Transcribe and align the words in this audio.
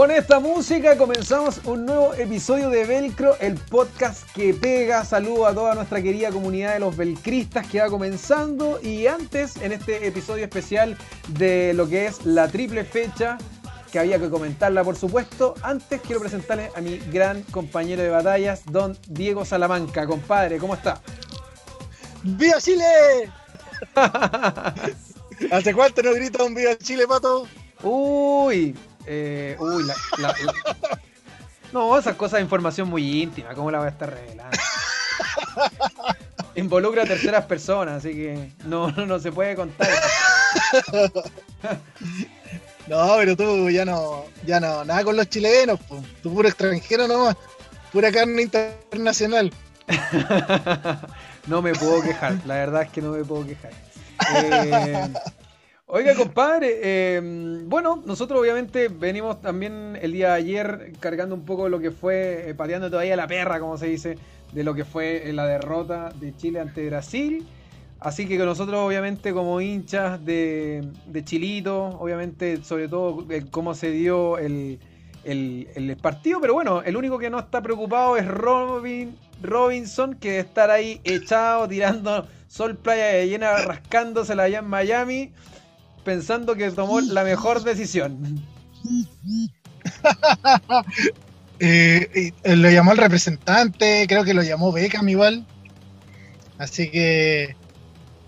Con 0.00 0.10
esta 0.10 0.40
música 0.40 0.96
comenzamos 0.96 1.60
un 1.64 1.84
nuevo 1.84 2.14
episodio 2.14 2.70
de 2.70 2.86
Velcro, 2.86 3.36
el 3.38 3.56
podcast 3.56 4.26
que 4.32 4.54
pega. 4.54 5.04
Saludo 5.04 5.46
a 5.46 5.52
toda 5.52 5.74
nuestra 5.74 6.00
querida 6.00 6.30
comunidad 6.30 6.72
de 6.72 6.80
los 6.80 6.96
velcristas 6.96 7.66
que 7.66 7.82
va 7.82 7.90
comenzando. 7.90 8.80
Y 8.80 9.06
antes, 9.08 9.58
en 9.58 9.72
este 9.72 10.06
episodio 10.06 10.44
especial 10.44 10.96
de 11.28 11.74
lo 11.74 11.86
que 11.86 12.06
es 12.06 12.24
la 12.24 12.48
triple 12.48 12.84
fecha, 12.84 13.36
que 13.92 13.98
había 13.98 14.18
que 14.18 14.30
comentarla 14.30 14.82
por 14.84 14.96
supuesto, 14.96 15.52
antes 15.60 16.00
quiero 16.00 16.22
presentarle 16.22 16.70
a 16.74 16.80
mi 16.80 16.96
gran 17.12 17.42
compañero 17.42 18.02
de 18.02 18.08
batallas, 18.08 18.62
don 18.64 18.96
Diego 19.06 19.44
Salamanca. 19.44 20.06
Compadre, 20.06 20.56
¿cómo 20.56 20.72
está? 20.72 21.02
¡Viva 22.22 22.58
Chile! 22.58 23.30
¿Hace 25.52 25.74
cuánto 25.74 26.02
no 26.02 26.14
grita 26.14 26.42
un 26.42 26.54
Viva 26.54 26.74
Chile, 26.78 27.06
pato? 27.06 27.46
Uy, 27.82 28.74
eh, 29.06 29.56
uy, 29.58 29.84
la, 29.84 29.94
la- 30.18 30.28
la- 30.44 30.98
No, 31.72 31.96
esas 31.98 32.16
cosas 32.16 32.38
de 32.38 32.42
información 32.42 32.88
muy 32.88 33.22
íntima, 33.22 33.54
¿cómo 33.54 33.70
la 33.70 33.78
voy 33.78 33.86
a 33.86 33.90
estar 33.90 34.10
revelando? 34.10 34.56
Involucra 36.56 37.04
a 37.04 37.06
terceras 37.06 37.44
personas, 37.46 37.98
así 37.98 38.12
que 38.12 38.50
no, 38.64 38.90
no, 38.90 39.06
no 39.06 39.18
se 39.20 39.30
puede 39.30 39.54
contar. 39.54 39.88
No, 42.86 43.14
pero 43.18 43.36
tú 43.36 43.70
ya 43.70 43.84
no, 43.84 44.24
ya 44.44 44.58
no, 44.58 44.84
nada 44.84 45.04
con 45.04 45.16
los 45.16 45.28
chilenos, 45.28 45.78
tú 46.22 46.34
puro 46.34 46.48
extranjero 46.48 47.06
nomás, 47.06 47.36
pura 47.92 48.10
carne 48.10 48.42
internacional. 48.42 49.52
No 51.46 51.62
me 51.62 51.72
puedo 51.72 52.02
quejar, 52.02 52.34
la 52.44 52.54
verdad 52.56 52.82
es 52.82 52.90
que 52.90 53.00
no 53.00 53.12
me 53.12 53.24
puedo 53.24 53.46
quejar. 53.46 53.72
Eh, 54.36 55.08
oiga, 55.92 56.14
compadre, 56.14 56.78
eh, 56.82 57.20
bueno, 57.66 58.02
nosotros 58.06 58.40
obviamente 58.40 58.88
venimos 58.88 59.40
también 59.40 59.98
el 60.00 60.12
día 60.12 60.28
de 60.28 60.34
ayer 60.34 60.92
cargando 61.00 61.34
un 61.34 61.44
poco 61.44 61.68
lo 61.68 61.80
que 61.80 61.90
fue, 61.90 62.50
eh, 62.50 62.54
pateando 62.54 62.90
todavía 62.90 63.16
la 63.16 63.26
perra, 63.26 63.60
como 63.60 63.76
se 63.76 63.86
dice, 63.86 64.18
de 64.52 64.64
lo 64.64 64.74
que 64.74 64.84
fue 64.84 65.28
eh, 65.28 65.32
la 65.32 65.46
derrota 65.46 66.12
de 66.20 66.34
Chile 66.36 66.60
ante 66.60 66.86
Brasil. 66.88 67.46
Así 67.98 68.26
que 68.26 68.38
nosotros 68.38 68.78
obviamente 68.80 69.32
como 69.32 69.60
hinchas 69.60 70.24
de, 70.24 70.82
de 71.06 71.24
Chilito, 71.24 71.98
obviamente 72.00 72.62
sobre 72.64 72.88
todo 72.88 73.26
cómo 73.50 73.74
se 73.74 73.90
dio 73.90 74.38
el, 74.38 74.78
el- 75.24 75.68
el 75.74 75.96
partido, 75.98 76.40
pero 76.40 76.54
bueno, 76.54 76.82
el 76.82 76.96
único 76.96 77.18
que 77.18 77.28
no 77.28 77.38
está 77.38 77.60
preocupado 77.60 78.16
es 78.16 78.26
Robin, 78.26 79.14
Robinson, 79.42 80.14
que 80.14 80.38
estar 80.38 80.70
ahí 80.70 81.00
echado, 81.04 81.68
tirando 81.68 82.26
sol, 82.48 82.76
playa 82.76 83.06
de 83.06 83.28
llena, 83.28 83.52
rascándosela 83.66 84.44
allá 84.44 84.60
en 84.60 84.66
Miami, 84.68 85.32
pensando 86.04 86.54
que 86.54 86.70
tomó 86.70 87.00
la 87.00 87.24
mejor 87.24 87.62
decisión. 87.62 88.42
Eh, 91.62 92.32
eh, 92.42 92.56
lo 92.56 92.70
llamó 92.70 92.92
el 92.92 92.96
representante, 92.96 94.06
creo 94.08 94.24
que 94.24 94.32
lo 94.32 94.42
llamó 94.42 94.72
Beckham 94.72 95.06
igual. 95.10 95.44
Así 96.56 96.90
que 96.90 97.54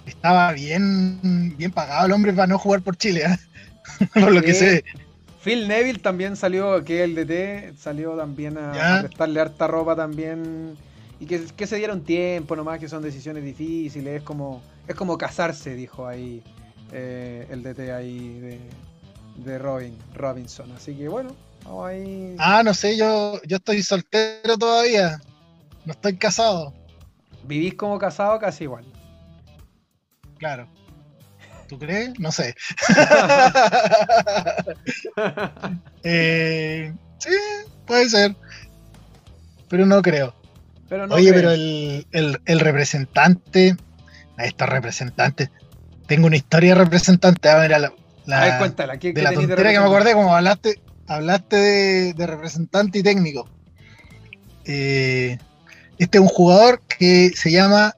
estaba 0.04 0.52
bien, 0.52 1.56
bien 1.56 1.70
pagado 1.70 2.04
el 2.04 2.12
hombre 2.12 2.34
para 2.34 2.48
no 2.48 2.58
jugar 2.58 2.82
por 2.82 2.98
Chile, 2.98 3.24
¿eh? 3.24 4.06
por 4.20 4.32
lo 4.32 4.42
que 4.42 4.52
sé. 4.52 4.84
Phil 5.42 5.66
Neville 5.66 6.00
también 6.00 6.36
salió, 6.36 6.84
que 6.84 7.04
el 7.04 7.14
DT, 7.14 7.78
salió 7.78 8.18
también 8.18 8.58
a 8.58 9.00
prestarle 9.00 9.40
harta 9.40 9.66
ropa 9.66 9.96
también. 9.96 10.76
Y 11.18 11.24
que, 11.24 11.42
que 11.56 11.66
se 11.66 11.76
dieron 11.76 12.04
tiempo 12.04 12.54
nomás, 12.54 12.80
que 12.80 12.88
son 12.88 13.02
decisiones 13.02 13.44
difíciles. 13.44 14.18
Es 14.18 14.22
como, 14.22 14.62
es 14.86 14.94
como 14.94 15.16
casarse, 15.16 15.74
dijo 15.74 16.06
ahí 16.06 16.42
eh, 16.92 17.46
el 17.50 17.62
DT 17.62 17.92
ahí 17.92 18.38
de, 18.40 18.60
de 19.36 19.58
Robin, 19.58 19.96
Robinson. 20.14 20.70
Así 20.72 20.94
que 20.94 21.08
bueno, 21.08 21.34
vamos 21.64 21.88
ahí. 21.88 22.36
Ah, 22.38 22.62
no 22.62 22.74
sé, 22.74 22.96
yo, 22.96 23.40
yo 23.46 23.56
estoy 23.56 23.82
soltero 23.82 24.56
todavía, 24.58 25.20
no 25.84 25.92
estoy 25.92 26.16
casado, 26.16 26.74
Vivís 27.44 27.74
como 27.74 27.98
casado 27.98 28.38
casi 28.38 28.64
igual. 28.64 28.84
claro. 30.38 30.68
¿Tú 31.68 31.78
crees? 31.78 32.18
No 32.20 32.30
sé. 32.30 32.54
Eh, 36.02 36.92
sí, 37.18 37.30
puede 37.86 38.08
ser. 38.08 38.36
Pero 39.68 39.86
no 39.86 40.02
creo. 40.02 40.34
Pero 40.88 41.06
no 41.06 41.14
Oye, 41.14 41.30
creo. 41.30 41.40
pero 41.40 41.50
el, 41.52 42.06
el- 42.12 42.40
el 42.44 42.60
representante, 42.60 43.76
a 44.36 44.44
estos 44.44 44.68
representantes, 44.68 45.50
tengo 46.14 46.26
una 46.26 46.36
historia 46.36 46.74
de 46.74 46.84
representante. 46.84 47.48
A 47.48 47.56
ver, 47.56 47.70
la, 47.70 47.78
la- 48.26 48.42
A 48.42 48.44
ver, 48.44 48.58
cuéntala. 48.58 48.98
¿qué, 48.98 49.08
de 49.08 49.14
qué 49.14 49.22
la 49.22 49.30
de 49.30 49.36
tontera 49.36 49.70
que 49.72 49.78
me 49.80 49.84
acordé, 49.86 50.12
como 50.12 50.34
hablaste, 50.36 50.78
hablaste 51.06 51.56
de, 51.56 52.12
de 52.12 52.26
representante 52.26 52.98
y 52.98 53.02
técnico. 53.02 53.48
Eh, 54.66 55.38
este 55.96 56.18
es 56.18 56.22
un 56.22 56.28
jugador 56.28 56.80
que 56.82 57.30
se 57.34 57.50
llama 57.50 57.94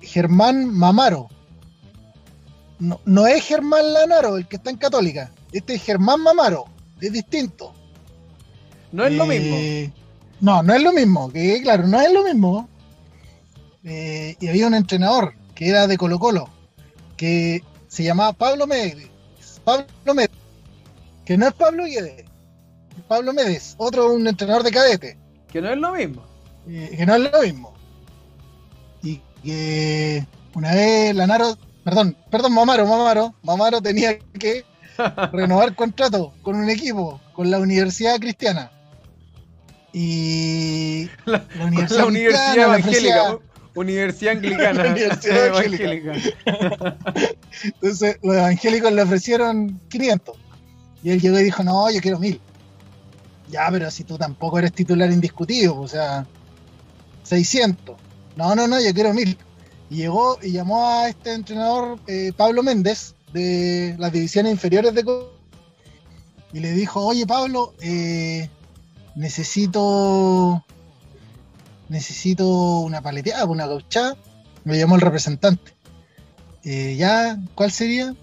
Germán 0.00 0.72
Mamaro. 0.72 1.28
No, 2.78 3.00
no 3.04 3.26
es 3.26 3.44
Germán 3.44 3.92
Lanaro, 3.92 4.36
el 4.36 4.46
que 4.46 4.56
está 4.56 4.70
en 4.70 4.76
Católica. 4.76 5.32
Este 5.52 5.74
es 5.74 5.82
Germán 5.82 6.20
Mamaro. 6.20 6.66
Es 7.00 7.12
distinto. 7.12 7.74
No 8.92 9.04
es 9.04 9.12
lo 9.12 9.26
mismo. 9.26 9.56
Eh, 9.58 9.90
No, 10.40 10.62
no 10.62 10.72
es 10.72 10.82
lo 10.84 10.92
mismo, 10.92 11.32
que 11.32 11.60
claro, 11.62 11.88
no 11.88 12.00
es 12.00 12.12
lo 12.12 12.22
mismo. 12.22 12.68
Eh, 13.82 14.36
y 14.38 14.46
había 14.48 14.68
un 14.68 14.74
entrenador 14.74 15.34
que 15.54 15.68
era 15.68 15.86
de 15.86 15.96
Colo 15.98 16.18
Colo, 16.18 16.48
que 17.16 17.62
se 17.88 18.02
llamaba 18.04 18.32
Pablo 18.32 18.66
Méndez. 18.66 19.08
Pablo 19.64 19.86
Méndez, 20.06 20.30
que 21.24 21.36
no 21.38 21.46
es 21.48 21.54
Pablo 21.54 21.84
Guedes, 21.84 22.20
es 22.96 23.02
Pablo 23.08 23.32
Méndez, 23.32 23.74
otro 23.78 24.12
un 24.12 24.26
entrenador 24.26 24.62
de 24.62 24.70
cadete, 24.70 25.18
Que 25.50 25.60
no 25.62 25.70
es 25.70 25.78
lo 25.78 25.92
mismo. 25.92 26.22
eh, 26.68 26.94
que 26.96 27.06
no 27.06 27.14
es 27.14 27.32
lo 27.32 27.42
mismo. 27.42 27.74
Y 29.02 29.20
que 29.42 30.26
una 30.54 30.74
vez 30.74 31.14
Lanaro, 31.14 31.56
perdón, 31.84 32.16
perdón, 32.30 32.52
Mamaro, 32.54 32.86
Mamaro, 32.86 33.34
Mamaro 33.42 33.80
tenía 33.80 34.18
que 34.18 34.64
renovar 35.32 35.74
contrato 35.74 36.32
con 36.42 36.56
un 36.56 36.68
equipo, 36.70 37.20
con 37.32 37.50
la 37.50 37.58
Universidad 37.58 38.18
Cristiana. 38.18 38.70
Y 39.92 41.08
La- 41.24 41.38
la 41.38 41.46
Con 41.48 41.96
la 41.96 42.06
Universidad 42.06 42.56
Evangélica. 42.56 43.38
Universidad 43.74 44.34
Anglicana. 44.36 44.84
Universidad 44.90 45.46
Evangélica. 45.46 46.12
Entonces 47.64 48.18
los 48.22 48.34
evangélicos 48.36 48.92
le 48.92 49.02
ofrecieron 49.02 49.80
500. 49.88 50.36
Y 51.02 51.10
él 51.10 51.20
llegó 51.20 51.38
y 51.38 51.44
dijo, 51.44 51.62
no, 51.62 51.90
yo 51.90 52.00
quiero 52.00 52.18
1000. 52.18 52.40
Ya, 53.50 53.68
pero 53.70 53.90
si 53.90 54.04
tú 54.04 54.16
tampoco 54.16 54.58
eres 54.58 54.72
titular 54.72 55.10
indiscutido, 55.10 55.78
o 55.78 55.86
sea, 55.88 56.26
600. 57.24 57.96
No, 58.36 58.54
no, 58.54 58.66
no, 58.66 58.80
yo 58.80 58.92
quiero 58.94 59.12
1000. 59.12 59.36
Y 59.90 59.96
llegó 59.96 60.38
y 60.42 60.52
llamó 60.52 60.88
a 60.88 61.08
este 61.08 61.34
entrenador, 61.34 61.98
eh, 62.06 62.32
Pablo 62.36 62.62
Méndez, 62.62 63.14
de 63.32 63.94
las 63.98 64.12
divisiones 64.12 64.52
inferiores 64.52 64.94
de 64.94 65.04
Co- 65.04 65.30
y 66.52 66.60
le 66.60 66.72
dijo, 66.72 67.04
oye 67.04 67.26
Pablo, 67.26 67.74
eh, 67.80 68.48
necesito 69.16 70.64
necesito 71.88 72.80
una 72.80 73.02
paleteada, 73.02 73.44
una 73.46 73.66
gauchada. 73.66 74.16
Me 74.64 74.78
llamó 74.78 74.94
el 74.94 75.00
representante. 75.00 75.72
Eh, 76.64 76.96
ya, 76.96 77.38
¿cuál 77.54 77.70
sería? 77.70 78.14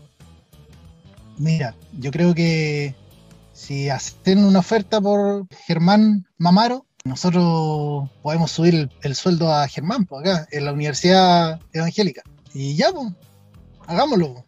Mira, 1.38 1.76
yo 1.94 2.12
creo 2.12 2.34
que 2.34 2.96
si 3.54 3.90
hacen 3.90 4.44
una 4.44 4.60
oferta 4.60 5.00
por 5.00 5.48
Germán 5.68 6.26
Mamaro, 6.38 6.86
nosotros 7.04 8.10
podemos 8.22 8.52
subir 8.52 8.76
el, 8.76 8.92
el 9.02 9.16
sueldo 9.16 9.54
a 9.54 9.68
Germán, 9.68 10.06
pues 10.06 10.22
acá, 10.22 10.48
en 10.52 10.66
la 10.66 10.74
Universidad 10.74 11.60
Evangélica. 11.74 12.24
Y 12.54 12.76
ya, 12.76 12.92
pues, 12.92 13.08
hagámoslo. 13.88 14.34
po. 14.36 14.46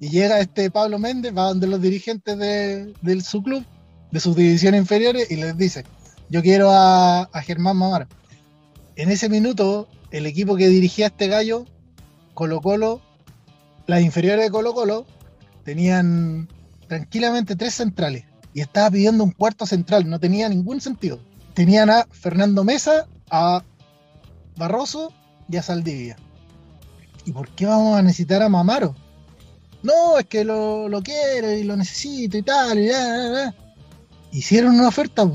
Y 0.00 0.08
llega 0.08 0.40
este 0.40 0.70
Pablo 0.70 0.98
Méndez, 0.98 1.36
va 1.36 1.48
donde 1.48 1.66
los 1.66 1.80
dirigentes 1.80 2.38
de, 2.38 3.20
su 3.22 3.42
club, 3.42 3.64
de 4.10 4.18
sus 4.18 4.34
divisiones 4.34 4.80
inferiores, 4.80 5.30
y 5.30 5.36
les 5.36 5.56
dice, 5.56 5.84
yo 6.30 6.40
quiero 6.42 6.70
a, 6.70 7.22
a 7.22 7.42
Germán 7.42 7.76
Mamaro. 7.76 8.06
En 9.00 9.10
ese 9.10 9.30
minuto, 9.30 9.88
el 10.10 10.26
equipo 10.26 10.56
que 10.56 10.68
dirigía 10.68 11.06
este 11.06 11.26
gallo, 11.26 11.64
Colo 12.34 12.60
Colo, 12.60 13.00
las 13.86 14.02
inferiores 14.02 14.44
de 14.44 14.50
Colo 14.50 14.74
Colo, 14.74 15.06
tenían 15.64 16.50
tranquilamente 16.86 17.56
tres 17.56 17.72
centrales. 17.72 18.26
Y 18.52 18.60
estaba 18.60 18.90
pidiendo 18.90 19.24
un 19.24 19.30
cuarto 19.30 19.64
central, 19.64 20.06
no 20.10 20.20
tenía 20.20 20.50
ningún 20.50 20.82
sentido. 20.82 21.18
Tenían 21.54 21.88
a 21.88 22.06
Fernando 22.10 22.62
Mesa, 22.62 23.06
a 23.30 23.64
Barroso 24.58 25.14
y 25.48 25.56
a 25.56 25.62
Saldivia. 25.62 26.18
¿Y 27.24 27.32
por 27.32 27.48
qué 27.48 27.64
vamos 27.64 27.98
a 27.98 28.02
necesitar 28.02 28.42
a 28.42 28.50
Mamaro? 28.50 28.94
No, 29.82 30.18
es 30.18 30.26
que 30.26 30.44
lo, 30.44 30.90
lo 30.90 31.02
quiero 31.02 31.50
y 31.50 31.64
lo 31.64 31.74
necesito 31.74 32.36
y 32.36 32.42
tal. 32.42 32.78
Y. 32.78 32.90
Hicieron 34.30 34.74
una 34.74 34.88
oferta. 34.88 35.26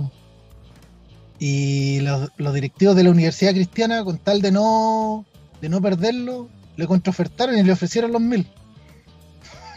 Y 1.39 1.99
los, 2.01 2.29
los 2.37 2.53
directivos 2.53 2.95
de 2.95 3.03
la 3.03 3.09
Universidad 3.11 3.51
Cristiana, 3.51 4.03
con 4.03 4.17
tal 4.17 4.41
de 4.41 4.51
no, 4.51 5.25
de 5.61 5.69
no 5.69 5.81
perderlo, 5.81 6.49
le 6.77 6.87
contraofertaron 6.87 7.57
y 7.57 7.63
le 7.63 7.71
ofrecieron 7.73 8.11
los 8.11 8.21
mil. 8.21 8.47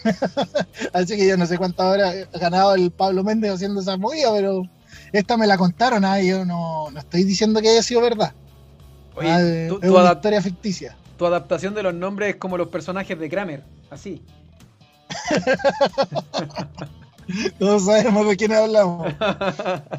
Así 0.93 1.17
que 1.17 1.27
yo 1.27 1.37
no 1.37 1.47
sé 1.47 1.59
cuántas 1.59 1.87
horas 1.87 2.15
ha 2.33 2.39
ganado 2.39 2.75
el 2.75 2.91
Pablo 2.91 3.25
Méndez 3.25 3.53
haciendo 3.53 3.81
esa 3.81 3.97
movida, 3.97 4.33
pero 4.33 4.63
esta 5.13 5.37
me 5.37 5.47
la 5.47 5.59
contaron, 5.59 6.05
ah, 6.05 6.21
yo 6.21 6.45
no, 6.45 6.91
no 6.91 6.99
estoy 7.01 7.25
diciendo 7.25 7.61
que 7.61 7.69
haya 7.71 7.83
sido 7.83 8.01
verdad. 8.03 8.33
Oye, 9.17 9.29
Ah, 9.31 9.39
tu, 9.69 9.75
es 9.77 9.81
tu 9.91 9.97
una 9.99 10.13
historia 10.13 10.43
ficticia. 10.43 10.97
tu 11.17 11.27
adaptación 11.27 11.75
de 11.75 11.83
los 11.83 11.95
nombres 11.95 12.31
es 12.31 12.37
como 12.37 12.57
los 12.57 12.69
personajes 12.69 13.19
de 13.19 13.29
Kramer, 13.29 13.63
así. 13.91 14.23
Todos 17.59 17.85
sabemos 17.85 18.27
de 18.29 18.37
quién 18.37 18.53
hablamos. 18.53 19.13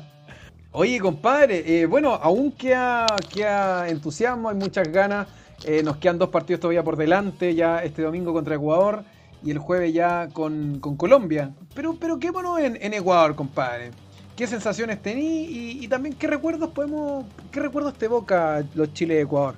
Oye, 0.72 1.00
compadre, 1.00 1.82
eh, 1.82 1.86
bueno, 1.88 2.14
aún 2.14 2.52
queda, 2.52 3.08
queda 3.34 3.90
entusiasmo, 3.90 4.50
hay 4.50 4.56
muchas 4.56 4.88
ganas. 4.92 5.28
eh, 5.66 5.84
nos 5.84 5.98
quedan 5.98 6.18
dos 6.18 6.30
partidos 6.30 6.62
todavía 6.62 6.84
por 6.84 6.96
delante, 6.96 7.54
ya 7.56 7.84
este 7.84 8.02
domingo 8.04 8.32
contra 8.34 8.56
Ecuador 8.56 9.04
y 9.44 9.52
el 9.52 9.58
jueves 9.58 9.94
ya 9.94 10.30
con, 10.32 10.80
con 10.80 10.96
Colombia. 10.96 11.52
Pero, 11.74 11.96
pero 12.00 12.20
qué 12.20 12.30
bueno 12.32 12.58
en, 12.60 12.78
en 12.82 12.94
Ecuador, 12.94 13.36
compadre. 13.36 13.92
¿Qué 14.36 14.48
sensaciones 14.48 15.02
tení 15.02 15.46
y, 15.46 15.84
y 15.84 15.88
también 15.90 16.16
qué 16.16 16.28
recuerdos 16.28 16.70
podemos, 16.70 17.26
qué 17.52 17.60
recuerdos 17.60 17.96
te 17.96 18.06
evoca 18.06 18.64
los 18.74 18.94
Chile 18.94 19.16
de 19.16 19.22
Ecuador? 19.22 19.56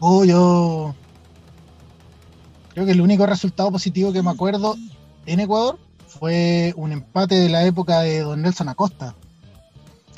Oh, 0.00 0.24
yo 0.24 0.94
creo 2.74 2.84
que 2.84 2.92
el 2.92 3.00
único 3.00 3.26
resultado 3.26 3.70
positivo 3.72 4.12
que 4.12 4.22
me 4.22 4.30
acuerdo 4.30 4.76
en 5.24 5.40
Ecuador 5.40 5.78
fue 6.06 6.72
un 6.76 6.92
empate 6.92 7.36
de 7.36 7.48
la 7.48 7.64
época 7.64 8.00
de 8.00 8.20
Don 8.20 8.42
Nelson 8.42 8.68
Acosta, 8.68 9.14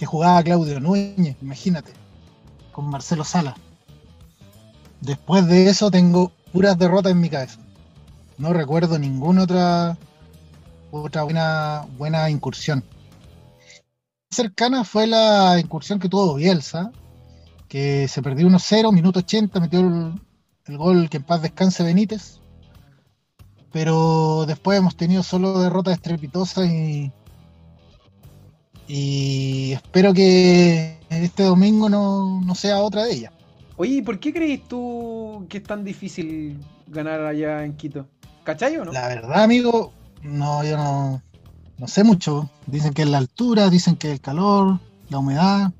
que 0.00 0.06
jugaba 0.06 0.43
Claudio 0.43 0.81
Núñez, 0.81 1.37
imagínate, 1.43 1.93
con 2.73 2.88
Marcelo 2.88 3.23
Sala. 3.23 3.55
Después 5.02 5.47
de 5.47 5.69
eso 5.69 5.91
tengo 5.91 6.32
puras 6.55 6.79
derrotas 6.79 7.12
en 7.12 7.20
mi 7.20 7.29
cabeza. 7.29 7.61
No 8.38 8.55
recuerdo 8.55 8.99
ninguna 8.99 9.43
otra 9.43 9.99
otra 10.91 11.25
buena, 11.99 12.31
incursión. 12.31 12.82
Cercana 14.31 14.85
fue 14.85 15.06
la 15.06 15.61
incursión 15.61 15.99
que 15.99 16.08
tuvo 16.08 16.37
Bielsa, 16.37 16.93
que 17.69 18.08
se 18.08 18.23
perdió 18.23 18.49
1-0, 18.49 18.94
minuto 18.94 19.19
80, 19.19 19.61
metió 19.61 19.81
el 19.81 20.79
gol 20.79 21.11
que 21.11 21.19
en 21.19 21.25
paz 21.25 21.43
descanse 21.43 21.82
Benítez. 21.82 22.41
Pero 23.70 24.46
después 24.46 24.79
hemos 24.79 24.96
tenido 24.96 25.23
solo 25.23 25.61
derrotas 25.61 25.93
estrepitosas 25.93 26.70
y, 26.70 27.12
y 28.93 29.73
espero 29.73 30.13
que 30.13 30.99
este 31.11 31.45
domingo 31.45 31.89
no, 31.89 32.41
no 32.41 32.55
sea 32.57 32.79
otra 32.79 33.05
de 33.05 33.13
ellas. 33.13 33.33
Oye, 33.77 33.95
¿y 33.95 34.03
por 34.03 34.19
qué 34.19 34.33
crees 34.33 34.67
tú 34.67 35.47
que 35.49 35.59
es 35.59 35.63
tan 35.63 35.85
difícil 35.85 36.59
ganar 36.89 37.21
allá 37.21 37.65
en 37.65 37.77
Quito? 37.77 38.09
¿Cachai 38.43 38.77
o 38.79 38.85
no? 38.85 38.91
La 38.91 39.07
verdad, 39.07 39.45
amigo, 39.45 39.93
no, 40.23 40.65
yo 40.65 40.77
no, 40.77 41.23
no 41.79 41.87
sé 41.87 42.03
mucho. 42.03 42.51
Dicen 42.67 42.93
que 42.93 43.03
es 43.03 43.09
la 43.09 43.19
altura, 43.19 43.71
dicen 43.71 43.95
que 43.95 44.09
es 44.09 44.15
el 44.15 44.21
calor, 44.21 44.81
la 45.09 45.19
humedad, 45.19 45.71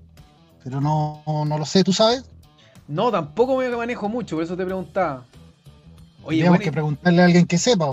pero 0.62 0.81
no, 0.81 1.21
no 1.27 1.59
lo 1.59 1.65
sé, 1.65 1.83
¿tú 1.83 1.93
sabes? 1.93 2.25
No, 2.87 3.11
tampoco 3.11 3.57
me 3.57 3.69
manejo 3.71 4.09
mucho, 4.09 4.37
por 4.37 4.45
eso 4.45 4.57
te 4.57 4.65
preguntaba. 4.65 5.25
Oye, 6.23 6.49
bueno, 6.49 6.62
que 6.62 6.71
preguntarle 6.71 7.23
a 7.23 7.25
alguien 7.25 7.45
que 7.45 7.59
sepa. 7.59 7.93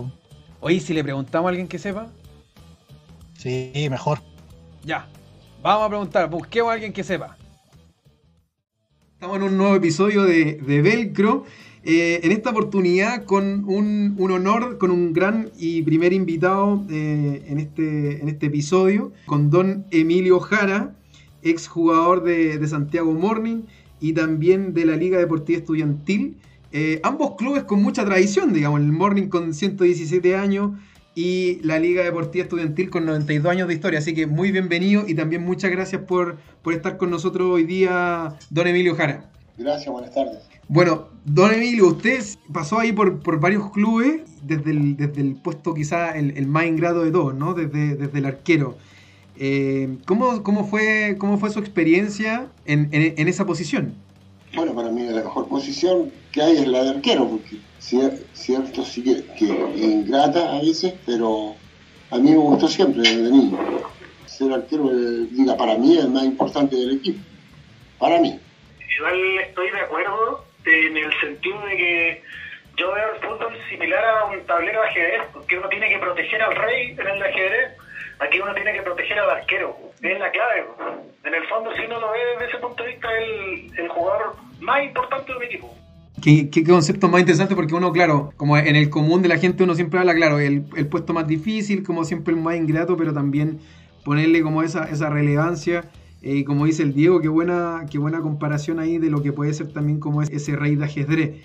oye, 0.59 0.79
si 0.79 0.93
le 0.93 1.03
preguntamos 1.03 1.47
a 1.47 1.49
alguien 1.49 1.67
que 1.67 1.79
sepa, 1.79 2.07
Sí, 3.35 3.87
mejor. 3.89 4.19
Ya. 4.87 5.07
Vamos 5.61 5.85
a 5.85 5.89
preguntar, 5.89 6.29
busquemos 6.29 6.71
a 6.71 6.73
alguien 6.73 6.93
que 6.93 7.03
sepa. 7.03 7.37
Estamos 9.13 9.37
en 9.37 9.43
un 9.43 9.57
nuevo 9.57 9.75
episodio 9.75 10.23
de, 10.23 10.53
de 10.55 10.81
Velcro. 10.81 11.43
eh, 11.83 12.21
en 12.23 12.31
esta 12.31 12.51
oportunidad 12.51 13.25
con 13.25 13.65
un, 13.67 14.15
un 14.17 14.31
honor, 14.31 14.77
con 14.77 14.91
un 14.91 15.13
gran 15.13 15.49
y 15.57 15.81
primer 15.83 16.13
invitado 16.13 16.83
eh, 16.89 17.43
en, 17.47 17.59
este, 17.59 18.21
en 18.21 18.29
este 18.29 18.47
episodio, 18.47 19.11
con 19.25 19.49
don 19.49 19.85
Emilio 19.91 20.39
Jara, 20.39 20.95
exjugador 21.43 22.23
de, 22.23 22.57
de 22.57 22.67
Santiago 22.67 23.13
Morning 23.13 23.63
y 23.99 24.13
también 24.13 24.73
de 24.73 24.85
la 24.85 24.95
Liga 24.95 25.17
Deportiva 25.17 25.59
Estudiantil. 25.59 26.37
Eh, 26.71 26.99
ambos 27.03 27.35
clubes 27.37 27.63
con 27.63 27.81
mucha 27.81 28.05
tradición, 28.05 28.53
digamos, 28.53 28.79
el 28.81 28.91
Morning 28.91 29.27
con 29.29 29.53
117 29.53 30.35
años 30.35 30.71
y 31.17 31.59
la 31.63 31.79
Liga 31.79 32.03
Deportiva 32.03 32.43
Estudiantil 32.43 32.91
con 32.91 33.07
92 33.07 33.51
años 33.51 33.67
de 33.67 33.73
historia. 33.73 33.97
Así 33.97 34.13
que 34.13 34.27
muy 34.27 34.51
bienvenido 34.51 35.03
y 35.07 35.15
también 35.15 35.43
muchas 35.43 35.71
gracias 35.71 36.03
por, 36.03 36.37
por 36.61 36.73
estar 36.75 36.97
con 36.97 37.09
nosotros 37.09 37.49
hoy 37.49 37.63
día, 37.63 38.35
don 38.51 38.67
Emilio 38.67 38.95
Jara. 38.95 39.27
Gracias, 39.57 39.91
buenas 39.91 40.13
tardes. 40.13 40.37
Bueno, 40.67 41.07
don 41.25 41.51
Emilio, 41.51 41.87
usted 41.87 42.23
pasó 42.53 42.77
ahí 42.77 42.91
por, 42.91 43.19
por 43.23 43.39
varios 43.39 43.71
clubes, 43.71 44.21
desde 44.43 44.69
el, 44.69 44.95
desde 44.95 45.21
el 45.21 45.33
puesto 45.37 45.73
quizá 45.73 46.11
el, 46.11 46.37
el 46.37 46.45
más 46.45 46.67
ingrato 46.67 47.03
de 47.03 47.09
todos, 47.09 47.33
¿no? 47.33 47.55
Desde, 47.55 47.95
desde 47.95 48.19
el 48.19 48.25
arquero. 48.27 48.77
Eh, 49.39 49.97
¿cómo, 50.05 50.43
cómo, 50.43 50.67
fue, 50.67 51.15
¿Cómo 51.17 51.39
fue 51.39 51.49
su 51.49 51.57
experiencia 51.57 52.45
en, 52.65 52.89
en- 52.91 53.15
en 53.17 53.27
esa 53.27 53.47
posición? 53.47 53.95
Bueno, 54.53 54.73
para 54.73 54.89
mí 54.89 55.03
la 55.03 55.21
mejor 55.23 55.47
posición 55.47 56.11
que 56.31 56.41
hay 56.41 56.53
es 56.57 56.67
la 56.67 56.83
de 56.83 56.89
arquero, 56.91 57.27
porque 57.27 57.57
cier- 57.79 58.23
cierto 58.33 58.83
sí 58.83 59.03
que, 59.03 59.23
que 59.35 59.45
ingrata 59.45 60.55
a 60.57 60.61
veces, 60.61 60.93
pero 61.05 61.55
a 62.11 62.17
mí 62.17 62.31
me 62.31 62.37
gustó 62.37 62.67
siempre 62.67 63.01
desde 63.01 63.29
niño. 63.31 63.57
Ser 64.25 64.53
arquero, 64.53 64.89
diga, 65.31 65.55
para 65.57 65.75
mí 65.77 65.97
es 65.97 66.05
el 66.05 66.11
más 66.11 66.23
importante 66.23 66.75
del 66.75 66.97
equipo. 66.97 67.19
Para 67.99 68.19
mí. 68.19 68.39
Igual 68.97 69.39
estoy 69.39 69.69
de 69.71 69.79
acuerdo 69.81 70.43
en 70.65 70.97
el 70.97 71.11
sentido 71.19 71.59
de 71.65 71.77
que 71.77 72.23
yo 72.77 72.93
veo 72.93 73.13
el 73.15 73.19
fútbol 73.21 73.57
similar 73.69 74.03
a 74.05 74.25
un 74.25 74.45
tablero 74.45 74.81
de 74.81 74.87
ajedrez, 74.87 75.21
porque 75.33 75.57
uno 75.57 75.67
tiene 75.69 75.89
que 75.89 75.97
proteger 75.99 76.41
al 76.41 76.55
rey 76.55 76.91
en 76.91 77.07
el 77.07 77.23
ajedrez, 77.23 77.71
aquí 78.19 78.39
uno 78.39 78.53
tiene 78.53 78.73
que 78.73 78.81
proteger 78.81 79.19
al 79.19 79.29
arquero. 79.29 79.75
Es 80.01 80.19
la 80.19 80.31
clave. 80.31 80.65
En 81.23 81.33
el 81.33 81.45
fondo, 81.47 81.71
si 81.75 81.83
uno 81.85 81.99
lo 81.99 82.11
ve 82.11 82.19
desde 82.33 82.49
ese 82.49 82.57
punto 82.59 82.83
de 82.83 82.89
vista, 82.89 83.07
es 83.17 83.27
el, 83.27 83.79
el 83.79 83.89
jugador 83.89 84.35
más 84.59 84.83
importante 84.83 85.31
de 85.31 85.37
un 85.37 85.43
equipo. 85.43 85.75
¿Qué, 86.21 86.63
concepto 86.63 87.07
más 87.07 87.21
interesante? 87.21 87.55
Porque 87.55 87.75
uno, 87.75 87.91
claro, 87.91 88.33
como 88.37 88.57
en 88.57 88.75
el 88.75 88.89
común 88.89 89.21
de 89.21 89.27
la 89.27 89.37
gente 89.37 89.63
uno 89.63 89.75
siempre 89.75 89.99
habla, 89.99 90.15
claro, 90.15 90.39
el, 90.39 90.65
el 90.75 90.87
puesto 90.87 91.13
más 91.13 91.27
difícil, 91.27 91.83
como 91.83 92.03
siempre 92.05 92.33
el 92.33 92.41
más 92.41 92.55
ingrato, 92.55 92.97
pero 92.97 93.13
también 93.13 93.59
ponerle 94.03 94.41
como 94.41 94.63
esa, 94.63 94.85
esa 94.85 95.09
relevancia. 95.09 95.83
eh, 96.23 96.43
como 96.43 96.65
dice 96.65 96.81
el 96.81 96.93
Diego, 96.93 97.21
qué 97.21 97.27
buena, 97.27 97.85
qué 97.89 97.99
buena 97.99 98.21
comparación 98.21 98.79
ahí 98.79 98.97
de 98.97 99.09
lo 99.09 99.21
que 99.21 99.31
puede 99.31 99.53
ser 99.53 99.71
también 99.71 99.99
como 99.99 100.23
es 100.23 100.29
ese 100.31 100.55
rey 100.55 100.75
de 100.75 100.85
ajedrez. 100.85 101.35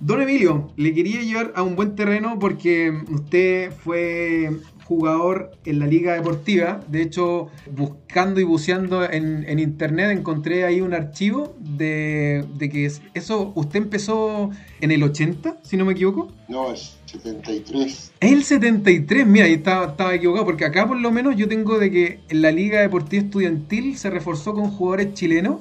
Don 0.00 0.20
Emilio, 0.20 0.72
le 0.76 0.92
quería 0.92 1.22
llevar 1.22 1.52
a 1.54 1.62
un 1.62 1.76
buen 1.76 1.94
terreno 1.94 2.38
porque 2.38 2.92
usted 3.10 3.70
fue 3.70 4.50
jugador 4.86 5.50
en 5.64 5.78
la 5.80 5.86
Liga 5.86 6.14
Deportiva. 6.14 6.80
De 6.88 7.02
hecho, 7.02 7.48
buscando 7.74 8.40
y 8.40 8.44
buceando 8.44 9.04
en, 9.04 9.44
en 9.48 9.58
internet 9.58 10.10
encontré 10.16 10.64
ahí 10.64 10.80
un 10.80 10.94
archivo 10.94 11.54
de, 11.58 12.44
de 12.56 12.68
que 12.70 12.86
es- 12.86 13.02
eso, 13.14 13.52
usted 13.56 13.78
empezó 13.80 14.50
en 14.80 14.90
el 14.92 15.02
80, 15.02 15.56
si 15.62 15.76
no 15.76 15.84
me 15.84 15.92
equivoco. 15.92 16.32
No, 16.48 16.72
es 16.72 16.96
73. 17.06 18.12
Es 18.20 18.32
el 18.32 18.44
73, 18.44 19.26
mira, 19.26 19.46
ahí 19.46 19.54
estaba, 19.54 19.86
estaba 19.86 20.14
equivocado, 20.14 20.44
porque 20.46 20.64
acá 20.64 20.86
por 20.86 21.00
lo 21.00 21.10
menos 21.10 21.36
yo 21.36 21.48
tengo 21.48 21.78
de 21.78 21.90
que 21.90 22.20
en 22.28 22.42
la 22.42 22.52
Liga 22.52 22.80
Deportiva 22.80 23.22
Estudiantil 23.24 23.96
se 23.98 24.10
reforzó 24.10 24.54
con 24.54 24.70
jugadores 24.70 25.14
chilenos 25.14 25.56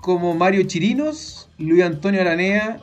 como 0.00 0.34
Mario 0.34 0.62
Chirinos, 0.64 1.48
Luis 1.58 1.82
Antonio 1.82 2.20
Aranea, 2.20 2.80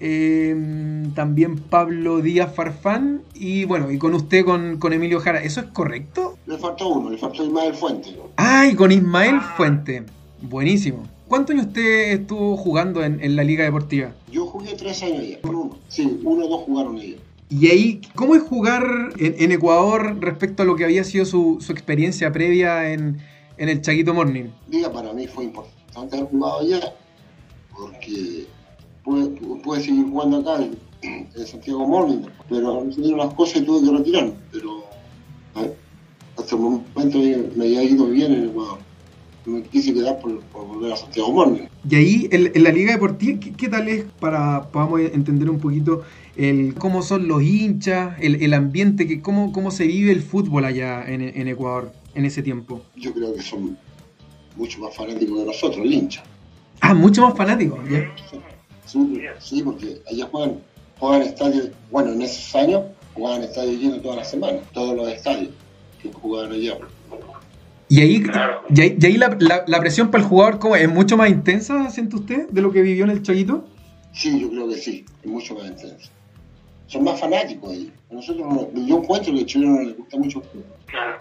eh, 0.00 1.04
también 1.14 1.56
Pablo 1.56 2.20
Díaz 2.20 2.54
Farfán 2.54 3.22
y 3.34 3.64
bueno, 3.64 3.90
y 3.90 3.98
con 3.98 4.14
usted, 4.14 4.44
con, 4.44 4.78
con 4.78 4.92
Emilio 4.92 5.20
Jara. 5.20 5.42
¿Eso 5.42 5.60
es 5.60 5.66
correcto? 5.66 6.38
Le 6.46 6.58
faltó 6.58 6.88
uno, 6.88 7.10
le 7.10 7.18
faltó 7.18 7.44
Ismael 7.44 7.74
Fuente. 7.74 8.16
Ah, 8.36 8.66
y 8.66 8.74
con 8.74 8.90
Ismael 8.90 9.40
Fuente. 9.56 10.04
Buenísimo. 10.42 11.02
¿Cuántos 11.28 11.54
años 11.54 11.66
usted 11.66 12.12
estuvo 12.12 12.56
jugando 12.56 13.04
en, 13.04 13.22
en 13.22 13.36
la 13.36 13.44
Liga 13.44 13.62
Deportiva? 13.62 14.12
Yo 14.32 14.46
jugué 14.46 14.74
tres 14.74 15.02
años 15.02 15.20
allá, 15.20 15.40
con 15.42 15.54
uno. 15.54 15.78
Sí, 15.88 16.20
uno 16.24 16.46
o 16.46 16.48
dos 16.48 16.62
jugaron 16.62 16.96
allá. 16.96 17.16
Y 17.48 17.66
ahí, 17.68 18.00
¿cómo 18.14 18.34
es 18.34 18.42
jugar 18.42 18.84
en, 19.18 19.34
en 19.38 19.52
Ecuador 19.52 20.16
respecto 20.20 20.62
a 20.62 20.66
lo 20.66 20.76
que 20.76 20.84
había 20.84 21.04
sido 21.04 21.24
su, 21.24 21.58
su 21.60 21.72
experiencia 21.72 22.32
previa 22.32 22.92
en, 22.92 23.18
en 23.58 23.68
el 23.68 23.80
Chaquito 23.80 24.14
Morning? 24.14 24.46
Liga 24.68 24.90
para 24.92 25.12
mí 25.12 25.26
fue 25.26 25.44
importante 25.44 26.16
haber 26.16 26.30
jugado 26.30 26.60
allá, 26.60 26.94
porque 27.76 28.46
pude, 29.04 29.28
pude 29.62 29.80
seguir 29.80 30.04
jugando 30.10 30.38
acá 30.38 30.62
en, 30.62 30.76
en 31.34 31.46
Santiago 31.46 31.86
Morning, 31.86 32.22
pero 32.48 32.86
se 32.92 33.00
dieron 33.00 33.18
las 33.18 33.34
cosas 33.34 33.62
y 33.62 33.64
tuve 33.64 33.88
que 33.90 33.96
retirarme. 33.96 34.32
Pero 34.52 34.84
ver, 35.54 35.76
hasta 36.38 36.54
el 36.56 36.60
momento 36.62 37.18
me- 37.18 37.36
me 37.56 37.64
había 37.64 37.82
ido 37.82 38.06
bien 38.06 38.32
en 38.32 38.44
Ecuador. 38.50 38.78
Me 39.46 39.62
quise 39.62 39.94
quedar 39.94 40.20
por, 40.20 40.38
por 40.40 40.66
volver 40.66 40.92
a 40.92 40.96
Santiago 40.96 41.32
Morning. 41.32 41.62
Y 41.88 41.94
ahí, 41.94 42.28
en, 42.30 42.52
en 42.54 42.62
la 42.62 42.70
Liga 42.70 42.92
Deportiva, 42.92 43.40
¿qué, 43.40 43.52
qué 43.52 43.68
tal 43.68 43.88
es 43.88 44.04
para 44.20 44.68
podamos 44.70 45.00
entender 45.00 45.48
un 45.48 45.58
poquito 45.58 46.02
el 46.36 46.74
cómo 46.74 47.02
son 47.02 47.26
los 47.26 47.42
hinchas, 47.42 48.16
el, 48.20 48.42
el 48.42 48.52
ambiente, 48.52 49.06
que, 49.06 49.22
cómo, 49.22 49.50
cómo 49.52 49.70
se 49.70 49.86
vive 49.86 50.12
el 50.12 50.20
fútbol 50.20 50.66
allá 50.66 51.02
en, 51.10 51.22
en 51.22 51.48
Ecuador 51.48 51.92
en 52.14 52.26
ese 52.26 52.42
tiempo? 52.42 52.82
Yo 52.96 53.14
creo 53.14 53.34
que 53.34 53.40
son 53.40 53.78
mucho 54.56 54.78
más 54.80 54.94
fanáticos 54.94 55.38
que 55.38 55.44
nosotros, 55.46 55.86
el 55.86 55.94
hincha. 55.94 56.22
Ah, 56.82 56.92
mucho 56.92 57.22
más 57.22 57.34
fanáticos. 57.34 57.78
¿ya? 57.90 58.12
Sí, 58.90 59.20
sí, 59.38 59.62
porque 59.62 60.00
allá 60.10 60.26
juegan, 60.30 60.60
juegan 60.98 61.22
estadios, 61.22 61.68
bueno, 61.90 62.12
en 62.12 62.22
esos 62.22 62.54
años 62.56 62.82
jugaban 63.14 63.42
estadios 63.42 63.80
llenos 63.80 64.02
todas 64.02 64.18
las 64.18 64.30
semanas, 64.30 64.62
todos 64.72 64.96
los 64.96 65.08
estadios 65.08 65.50
que 66.02 66.12
jugaban 66.12 66.52
allá. 66.52 66.76
Y 67.88 68.00
ahí, 68.00 68.24
y 68.74 68.80
ahí, 68.80 68.96
y 69.00 69.06
ahí 69.06 69.16
la, 69.16 69.36
la- 69.40 69.64
la 69.66 69.80
presión 69.80 70.10
para 70.10 70.22
el 70.22 70.28
jugador 70.28 70.58
¿cómo 70.60 70.76
es? 70.76 70.82
¿Es 70.82 70.88
mucho 70.88 71.16
más 71.16 71.28
intensa, 71.28 71.90
siente 71.90 72.16
usted, 72.16 72.48
de 72.48 72.62
lo 72.62 72.70
que 72.72 72.82
vivió 72.82 73.04
en 73.04 73.10
el 73.10 73.22
Chaguito? 73.22 73.64
Sí, 74.12 74.40
yo 74.40 74.48
creo 74.50 74.68
que 74.68 74.76
sí, 74.76 75.04
es 75.22 75.28
mucho 75.30 75.54
más 75.54 75.66
intenso. 75.66 76.10
Son 76.86 77.04
más 77.04 77.20
fanáticos 77.20 77.70
ahí. 77.70 77.92
A 78.10 78.14
nosotros, 78.14 78.46
no- 78.46 78.86
yo 78.86 78.98
encuentro 78.98 79.32
que 79.34 79.42
a 79.42 79.46
Chile 79.46 79.66
no 79.66 79.82
les 79.82 79.96
gusta 79.96 80.16
mucho 80.18 80.42
el. 80.54 80.64
Claro. 80.86 81.18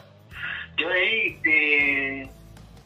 Yo 0.78 0.88
ahí, 0.90 1.38
eh, 1.52 2.30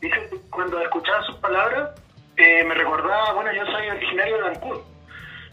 dice, 0.02 0.16
cuando 0.50 0.82
escuchaba 0.82 1.24
sus 1.26 1.36
palabras, 1.38 1.90
eh, 2.38 2.64
me 2.64 2.74
recordaba, 2.74 3.34
bueno, 3.34 3.52
yo 3.54 3.66
soy 3.66 3.90
originario 3.90 4.38
de 4.38 4.48
Ancud. 4.50 4.82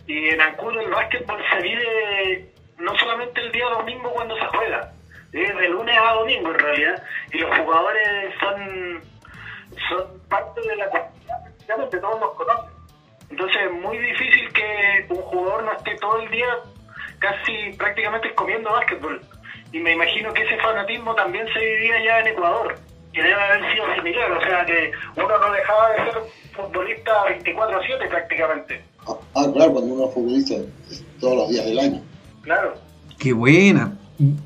Y 0.07 0.29
en 0.31 0.41
Ancud 0.41 0.79
el 0.79 0.91
básquetbol 0.91 1.43
se 1.51 1.63
vive 1.63 2.53
no 2.79 2.97
solamente 2.97 3.41
el 3.41 3.53
día 3.53 3.67
domingo 3.67 4.11
cuando 4.13 4.37
se 4.37 4.47
juega, 4.47 4.93
es 5.33 5.57
de 5.57 5.69
lunes 5.69 5.97
a 5.99 6.15
domingo 6.15 6.51
en 6.51 6.59
realidad. 6.59 7.03
Y 7.33 7.39
los 7.39 7.59
jugadores 7.59 8.35
son, 8.41 9.03
son 9.89 10.29
parte 10.29 10.61
de 10.63 10.77
la 10.77 10.89
comunidad, 10.89 11.43
prácticamente 11.45 11.99
todos 11.99 12.21
los 12.21 12.35
conocen. 12.35 12.71
Entonces 13.31 13.63
es 13.63 13.73
muy 13.73 13.99
difícil 13.99 14.53
que 14.53 15.07
un 15.11 15.23
jugador 15.23 15.65
no 15.65 15.73
esté 15.73 15.95
todo 15.97 16.21
el 16.21 16.31
día 16.31 16.49
casi 17.21 17.73
prácticamente 17.75 18.35
comiendo 18.35 18.73
básquetbol. 18.73 19.21
Y 19.73 19.79
me 19.79 19.93
imagino 19.93 20.33
que 20.33 20.43
ese 20.43 20.57
fanatismo 20.59 21.15
también 21.15 21.47
se 21.53 21.61
vivía 21.61 22.05
ya 22.05 22.21
en 22.21 22.27
Ecuador, 22.29 22.75
que 23.13 23.23
debe 23.23 23.35
haber 23.35 23.73
sido 23.73 23.85
similar, 23.97 24.33
o 24.33 24.41
sea 24.41 24.65
que 24.67 24.91
uno 25.17 25.29
no 25.39 25.53
dejaba 25.53 25.91
de 25.91 25.97
ser 26.13 26.23
futbolista 26.55 27.13
24-7 27.45 28.09
prácticamente. 28.09 28.83
Ah, 29.07 29.15
ah, 29.35 29.47
claro, 29.53 29.73
cuando 29.73 29.95
uno 29.95 30.07
es 30.09 30.15
futbolista 30.15 30.55
es 30.91 31.05
todos 31.21 31.37
los 31.37 31.49
días 31.51 31.67
del 31.67 31.79
año. 31.79 32.03
Claro. 32.43 32.75
Qué 33.19 33.33
buena. 33.33 33.97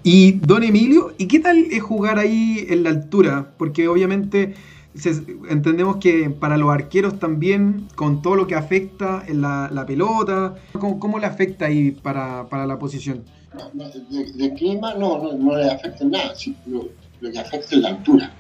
Y 0.03 0.33
don 0.39 0.63
Emilio, 0.63 1.13
¿y 1.19 1.27
qué 1.27 1.41
tal 1.41 1.59
es 1.71 1.83
jugar 1.83 2.19
ahí 2.19 2.65
en 2.69 2.85
la 2.85 2.91
altura? 2.91 3.53
Porque 3.59 3.89
obviamente 3.89 4.55
se- 4.95 5.25
entendemos 5.51 5.97
que 5.97 6.31
para 6.31 6.57
los 6.57 6.71
arqueros 6.71 7.19
también, 7.19 7.89
con 7.97 8.23
todo 8.23 8.37
lo 8.37 8.47
que 8.47 8.55
afecta 8.55 9.25
en 9.27 9.43
la, 9.43 9.69
la 9.73 9.85
pelota, 9.85 10.55
¿cómo, 10.79 10.99
cómo 11.01 11.19
le 11.19 11.27
afecta 11.27 11.67
ahí 11.67 11.91
para, 11.91 12.45
para 12.49 12.67
la 12.67 12.79
posición? 12.79 13.25
No, 13.53 13.71
no, 13.75 13.89
de, 13.89 14.33
de 14.33 14.55
clima 14.55 14.95
no, 14.95 15.19
no, 15.19 15.33
no 15.33 15.57
le 15.57 15.71
afecta 15.71 16.05
en 16.05 16.11
nada, 16.13 16.35
sí, 16.37 16.57
lo, 16.67 16.89
lo 17.21 17.31
que 17.33 17.39
afecta 17.39 17.75
es 17.75 17.79
la 17.83 17.89
altura. 17.91 18.33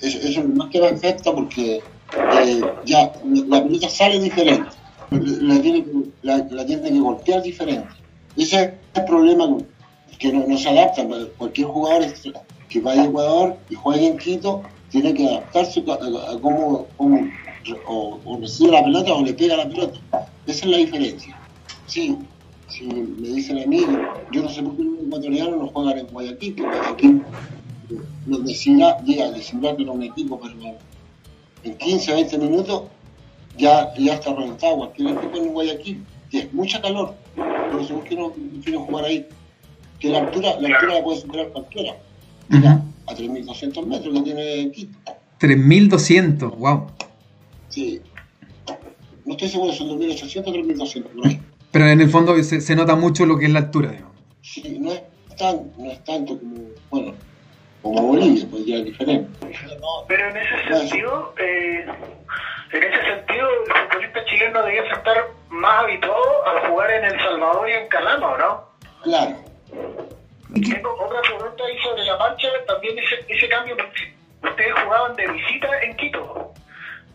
Eso, 0.00 0.18
eso 0.18 0.44
más 0.48 0.68
que 0.70 0.80
me 0.80 0.88
afecta 0.88 1.32
porque 1.32 1.82
eh, 2.16 2.60
ya 2.84 3.12
la, 3.48 3.62
pelota 3.62 3.88
sale 3.88 4.20
diferente, 4.20 4.68
la 5.10 5.60
tiene, 5.60 5.84
la, 6.22 6.46
tiene 6.66 6.82
que 6.82 6.98
golpear 6.98 7.42
diferente. 7.42 7.88
Ese 8.36 8.62
es 8.64 8.70
el 8.94 9.04
problema 9.04 9.56
que 10.18 10.32
no, 10.32 10.56
se 10.58 10.68
adapta. 10.68 11.06
Cualquier 11.38 11.66
jugador 11.68 12.04
que 12.68 12.80
vaya 12.80 13.02
a 13.02 13.06
Ecuador 13.06 13.56
y 13.70 13.74
juegue 13.74 14.06
en 14.08 14.18
Quito 14.18 14.62
tiene 14.90 15.14
que 15.14 15.26
adaptarse 15.26 15.82
a, 15.88 15.94
a- 15.94 16.40
cómo, 16.40 16.86
o, 17.86 18.38
recibe 18.40 18.72
la 18.72 18.84
pelota 18.84 19.14
o 19.14 19.24
le 19.24 19.34
pega 19.34 19.56
la 19.56 19.68
pelota. 19.68 19.98
Esa 20.46 20.64
es 20.64 20.70
la 20.70 20.76
diferencia. 20.78 21.36
Sí, 21.86 22.16
si 22.68 22.84
me 22.86 23.28
dicen 23.28 23.58
a 23.62 23.66
mí, 23.66 23.84
yo 24.32 24.42
no 24.42 24.48
sé 24.48 24.62
por 24.62 24.76
qué 24.76 24.84
los 24.84 25.00
ecuatorianos 25.06 25.60
no 25.60 25.66
juegan 25.68 25.98
en 25.98 26.06
Guayaquil, 26.08 26.56
nos 28.26 28.44
decirá, 28.44 28.98
llega 29.04 29.28
a 29.28 29.32
que 29.32 29.82
era 29.82 29.92
un 29.92 30.02
equipo, 30.02 30.40
pero 30.40 30.54
en 31.62 31.76
15 31.76 32.14
20 32.14 32.38
minutos 32.38 32.82
ya, 33.58 33.92
ya 33.96 34.14
está 34.14 34.34
reventado 34.34 34.76
cualquier 34.76 35.16
equipo 35.16 35.36
en 35.36 35.52
Guayaquil. 35.52 36.04
Y 36.30 36.38
es 36.38 36.52
mucha 36.52 36.80
calor, 36.80 37.14
por 37.34 37.80
eso 37.80 37.98
es 37.98 38.08
que 38.08 38.16
no 38.16 38.32
prefiero 38.32 38.80
jugar 38.80 39.04
ahí. 39.04 39.26
Que 40.00 40.10
la 40.10 40.18
altura, 40.18 40.60
la 40.60 40.68
altura 40.68 40.94
la 40.94 41.04
puede 41.04 41.20
superar 41.20 41.48
cualquiera, 41.48 41.96
Mira, 42.48 42.82
a 43.06 43.14
3.200 43.14 43.86
metros 43.86 44.14
que 44.14 44.20
tiene 44.22 44.70
Quito. 44.72 44.98
3200, 45.38 46.58
wow. 46.58 46.86
Sí. 47.68 48.00
No 49.24 49.32
estoy 49.32 49.48
seguro, 49.48 49.72
son 49.72 49.88
2.800 49.88 50.42
o 50.46 50.52
3.200 50.52 51.02
por 51.04 51.26
ahí. 51.26 51.40
Pero 51.72 51.88
en 51.88 52.00
el 52.00 52.10
fondo 52.10 52.40
se, 52.42 52.60
se 52.60 52.76
nota 52.76 52.94
mucho 52.94 53.26
lo 53.26 53.38
que 53.38 53.46
es 53.46 53.52
la 53.52 53.60
altura, 53.60 53.90
digamos. 53.90 54.14
Sí, 54.42 54.78
no 54.78 54.92
es, 54.92 55.02
tan, 55.36 55.72
no 55.76 55.90
es 55.90 56.02
tanto 56.04 56.38
como, 56.38 56.56
bueno, 56.90 57.14
como 57.86 58.08
Bolivia, 58.08 58.46
pues 58.50 58.66
ya 58.66 58.76
es 58.76 58.84
diferente. 58.84 59.30
Pero 60.08 60.28
en 60.30 60.36
ese 60.36 60.68
sentido, 60.68 61.34
eh, 61.38 61.86
en 62.72 62.82
ese 62.82 63.02
sentido, 63.02 63.48
el 63.48 63.72
futbolista 63.72 64.24
chileno 64.24 64.62
debiese 64.62 64.92
estar 64.92 65.24
más 65.48 65.84
habituado 65.84 66.46
a 66.46 66.68
jugar 66.68 66.90
en 66.90 67.04
El 67.04 67.18
Salvador 67.20 67.68
y 67.68 67.72
en 67.72 67.88
Calama, 67.88 68.28
¿o 68.28 68.38
no? 68.38 68.66
claro, 69.02 69.36
Tengo 70.52 70.94
otra 71.04 71.20
pregunta 71.22 71.64
ahí 71.64 71.78
sobre 71.78 72.04
la 72.04 72.16
mancha, 72.18 72.48
también 72.66 72.98
ese, 72.98 73.24
ese 73.28 73.48
cambio, 73.48 73.76
ustedes 74.42 74.72
jugaban 74.82 75.14
de 75.14 75.28
visita 75.28 75.82
en 75.82 75.96
Quito, 75.96 76.52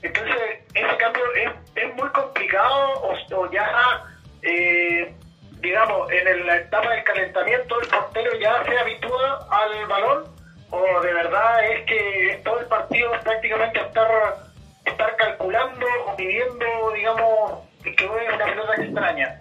entonces 0.01 0.35
ese 0.73 0.97
cambio 0.97 1.23
es, 1.35 1.51
es 1.75 1.95
muy 1.95 2.09
complicado 2.09 2.93
o, 3.01 3.35
o 3.35 3.51
ya, 3.51 4.03
eh, 4.41 5.13
digamos, 5.59 6.11
en 6.11 6.45
la 6.47 6.57
etapa 6.57 6.89
del 6.91 7.03
calentamiento 7.03 7.81
el 7.81 7.87
portero 7.87 8.31
ya 8.39 8.63
se 8.63 8.77
habitúa 8.77 9.47
al 9.51 9.87
balón 9.87 10.40
o 10.71 11.01
de 11.01 11.13
verdad 11.13 11.71
es 11.71 11.85
que 11.85 12.41
todo 12.43 12.59
el 12.59 12.65
partido 12.67 13.11
prácticamente 13.23 13.79
estar, 13.79 14.07
estar 14.85 15.15
calculando 15.17 15.85
o 16.07 16.17
midiendo, 16.17 16.65
digamos, 16.95 17.51
que 17.83 17.89
es 17.91 18.09
una 18.09 18.45
pelota 18.45 18.73
extraña. 18.81 19.39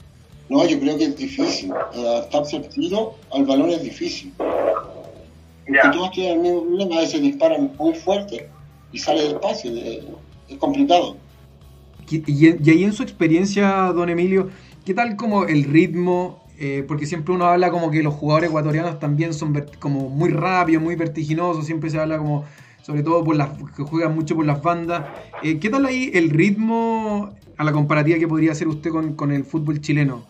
no, 0.48 0.66
yo 0.66 0.80
creo 0.80 0.98
que 0.98 1.04
es 1.04 1.16
difícil. 1.16 1.72
Adaptarse 1.72 2.56
al 2.56 2.68
tiro 2.68 3.14
al 3.32 3.44
balón 3.44 3.70
es 3.70 3.82
difícil. 3.82 4.32
Ya. 5.68 5.82
Y 5.86 5.90
todos 5.92 6.10
tienen 6.10 6.32
el 6.32 6.40
mismo 6.40 6.64
problema, 6.64 6.96
a 6.96 7.00
veces 7.00 7.22
disparan 7.22 7.72
muy 7.78 7.94
fuerte 7.94 8.48
y 8.90 8.98
sale 8.98 9.22
despacio, 9.22 9.72
de- 9.72 10.02
es 10.48 10.58
complicado. 10.58 11.16
Y, 12.10 12.16
y- 12.26 12.56
y 12.60 12.70
ahí 12.70 12.82
en 12.84 12.92
su 12.92 13.04
experiencia, 13.04 13.68
don 13.94 14.08
Emilio, 14.10 14.50
¿qué 14.84 14.92
tal 14.94 15.14
como 15.14 15.44
el 15.44 15.62
ritmo? 15.62 16.39
Eh, 16.62 16.84
porque 16.86 17.06
siempre 17.06 17.34
uno 17.34 17.46
habla 17.46 17.70
como 17.70 17.90
que 17.90 18.02
los 18.02 18.12
jugadores 18.12 18.50
ecuatorianos 18.50 18.98
también 18.98 19.32
son 19.32 19.66
como 19.78 20.10
muy 20.10 20.28
rápidos, 20.28 20.82
muy 20.82 20.94
vertiginosos, 20.94 21.64
siempre 21.64 21.88
se 21.88 21.98
habla 21.98 22.18
como, 22.18 22.44
sobre 22.82 23.02
todo 23.02 23.24
por 23.24 23.34
las 23.34 23.48
que 23.74 23.82
juegan 23.82 24.14
mucho 24.14 24.36
por 24.36 24.44
las 24.44 24.60
bandas. 24.60 25.06
Eh, 25.42 25.58
¿Qué 25.58 25.70
tal 25.70 25.86
ahí 25.86 26.10
el 26.12 26.28
ritmo 26.28 27.30
a 27.56 27.64
la 27.64 27.72
comparativa 27.72 28.18
que 28.18 28.28
podría 28.28 28.52
hacer 28.52 28.68
usted 28.68 28.90
con, 28.90 29.14
con 29.14 29.32
el 29.32 29.44
fútbol 29.44 29.80
chileno? 29.80 30.26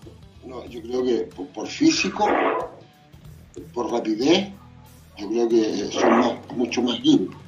No, 0.47 0.65
yo 0.67 0.81
creo 0.83 1.05
que 1.05 1.15
por, 1.35 1.49
por 1.49 1.67
físico, 1.67 2.29
por 3.75 3.91
rapidez, 3.91 4.51
yo 5.19 5.29
creo 5.31 5.49
que 5.49 5.89
son 5.91 6.11
más, 6.11 6.33
mucho 6.57 6.81
más 6.81 7.01
limpios. 7.01 7.41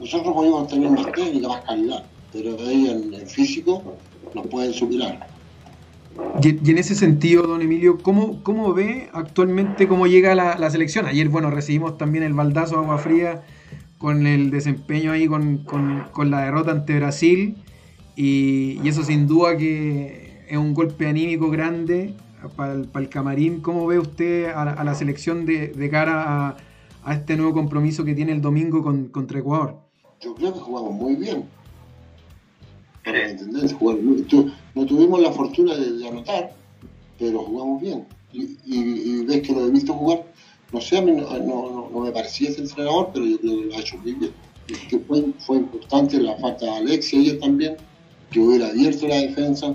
Nosotros 0.00 0.34
podemos 0.34 0.66
tener 0.66 0.90
más 0.90 1.12
técnica, 1.12 1.46
más 1.46 1.60
calidad, 1.64 2.04
pero 2.32 2.56
ahí 2.66 2.88
en, 2.88 3.14
en 3.14 3.26
físico 3.28 3.84
nos 4.34 4.48
pueden 4.48 4.72
superar. 4.72 5.35
Y, 6.42 6.70
en 6.70 6.78
ese 6.78 6.94
sentido, 6.94 7.44
don 7.44 7.62
Emilio, 7.62 7.98
¿cómo, 8.02 8.42
cómo 8.42 8.74
ve 8.74 9.08
actualmente 9.12 9.88
cómo 9.88 10.06
llega 10.06 10.34
la, 10.34 10.70
selección? 10.70 11.06
Ayer, 11.06 11.28
bueno, 11.28 11.50
recibimos 11.50 11.98
también 11.98 12.24
el 12.24 12.34
baldazo 12.34 12.76
de 12.76 12.82
agua 12.82 12.98
fría 12.98 13.42
con 13.98 14.26
el 14.26 14.50
desempeño 14.50 15.12
ahí 15.12 15.26
con, 15.26 15.58
con- 15.58 16.30
la 16.30 16.40
derrota 16.42 16.72
ante 16.72 16.96
Brasil 16.96 17.56
y, 18.14 18.86
eso 18.86 19.02
sin 19.02 19.26
duda 19.26 19.56
que 19.56 20.44
es 20.48 20.56
un 20.56 20.74
golpe 20.74 21.06
anímico 21.06 21.50
grande 21.50 22.14
para 22.54 22.74
el, 22.74 23.08
camarín. 23.08 23.60
¿Cómo 23.60 23.86
ve 23.86 23.98
usted 23.98 24.50
a 24.50 24.84
la, 24.84 24.94
selección 24.94 25.46
de, 25.46 25.88
cara 25.90 26.56
a, 27.02 27.14
este 27.14 27.36
nuevo 27.36 27.52
compromiso 27.52 28.04
que 28.04 28.14
tiene 28.14 28.32
el 28.32 28.42
domingo 28.42 28.82
con- 28.82 29.08
contra 29.08 29.38
Ecuador? 29.38 29.80
Yo 30.20 30.34
creo 30.34 30.52
que 30.52 30.60
jugamos 30.60 30.92
muy 30.92 31.16
bien. 31.16 31.44
Muy 34.02 34.22
tu- 34.22 34.50
No 34.74 34.84
tuvimos 34.84 35.20
la 35.20 35.30
fortuna 35.32 35.76
de, 35.76 35.92
de 35.92 36.08
anotar, 36.08 36.52
pero 37.18 37.42
jugamos 37.44 37.80
bien. 37.80 38.04
Y, 38.32 38.42
y- 38.42 38.58
y 38.66 39.24
ves 39.24 39.42
que 39.42 39.52
lo 39.54 39.64
he 39.66 39.70
visto 39.70 39.94
jugar. 39.94 40.24
No 40.72 40.80
sé, 40.80 40.98
a 40.98 41.02
mí 41.02 41.12
no, 41.12 41.22
no- 41.38 41.88
no- 41.92 42.00
me 42.00 42.10
parecía 42.10 42.48
ese 42.50 42.62
entrenador, 42.62 43.10
pero 43.12 43.24
yo 43.24 43.38
creo 43.38 43.58
que 43.60 43.64
lo 43.66 43.74
ha 43.76 43.78
hecho 43.80 43.96
muy 43.98 44.12
bien. 44.14 44.32
Que 44.90 44.98
fue, 44.98 45.22
fue 45.38 45.58
importante 45.58 46.20
la 46.20 46.36
falta 46.36 46.66
de 46.66 46.72
Alexia 46.72 47.20
ayer 47.20 47.38
también, 47.38 47.76
que 48.30 48.40
hubiera 48.40 48.66
abierto 48.66 49.06
la 49.06 49.16
defensa 49.18 49.74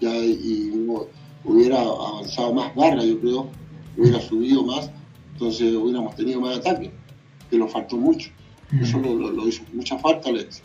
ya, 0.00 0.14
y 0.14 0.70
hubo- 0.74 1.08
hubiera 1.44 1.80
avanzado 1.80 2.52
más 2.52 2.74
barra, 2.74 3.02
yo 3.02 3.18
creo, 3.18 3.48
hubiera 3.96 4.20
subido 4.20 4.62
más, 4.62 4.90
entonces 5.32 5.74
hubiéramos 5.74 6.14
tenido 6.14 6.40
más 6.42 6.58
ataque, 6.58 6.90
que 7.50 7.56
nos 7.58 7.72
faltó 7.72 7.96
mucho. 7.96 8.28
Eso 8.82 8.98
lo, 8.98 9.14
lo- 9.14 9.30
lo 9.30 9.48
hizo 9.48 9.62
mucha 9.72 9.96
falta, 9.98 10.28
Alex. 10.28 10.62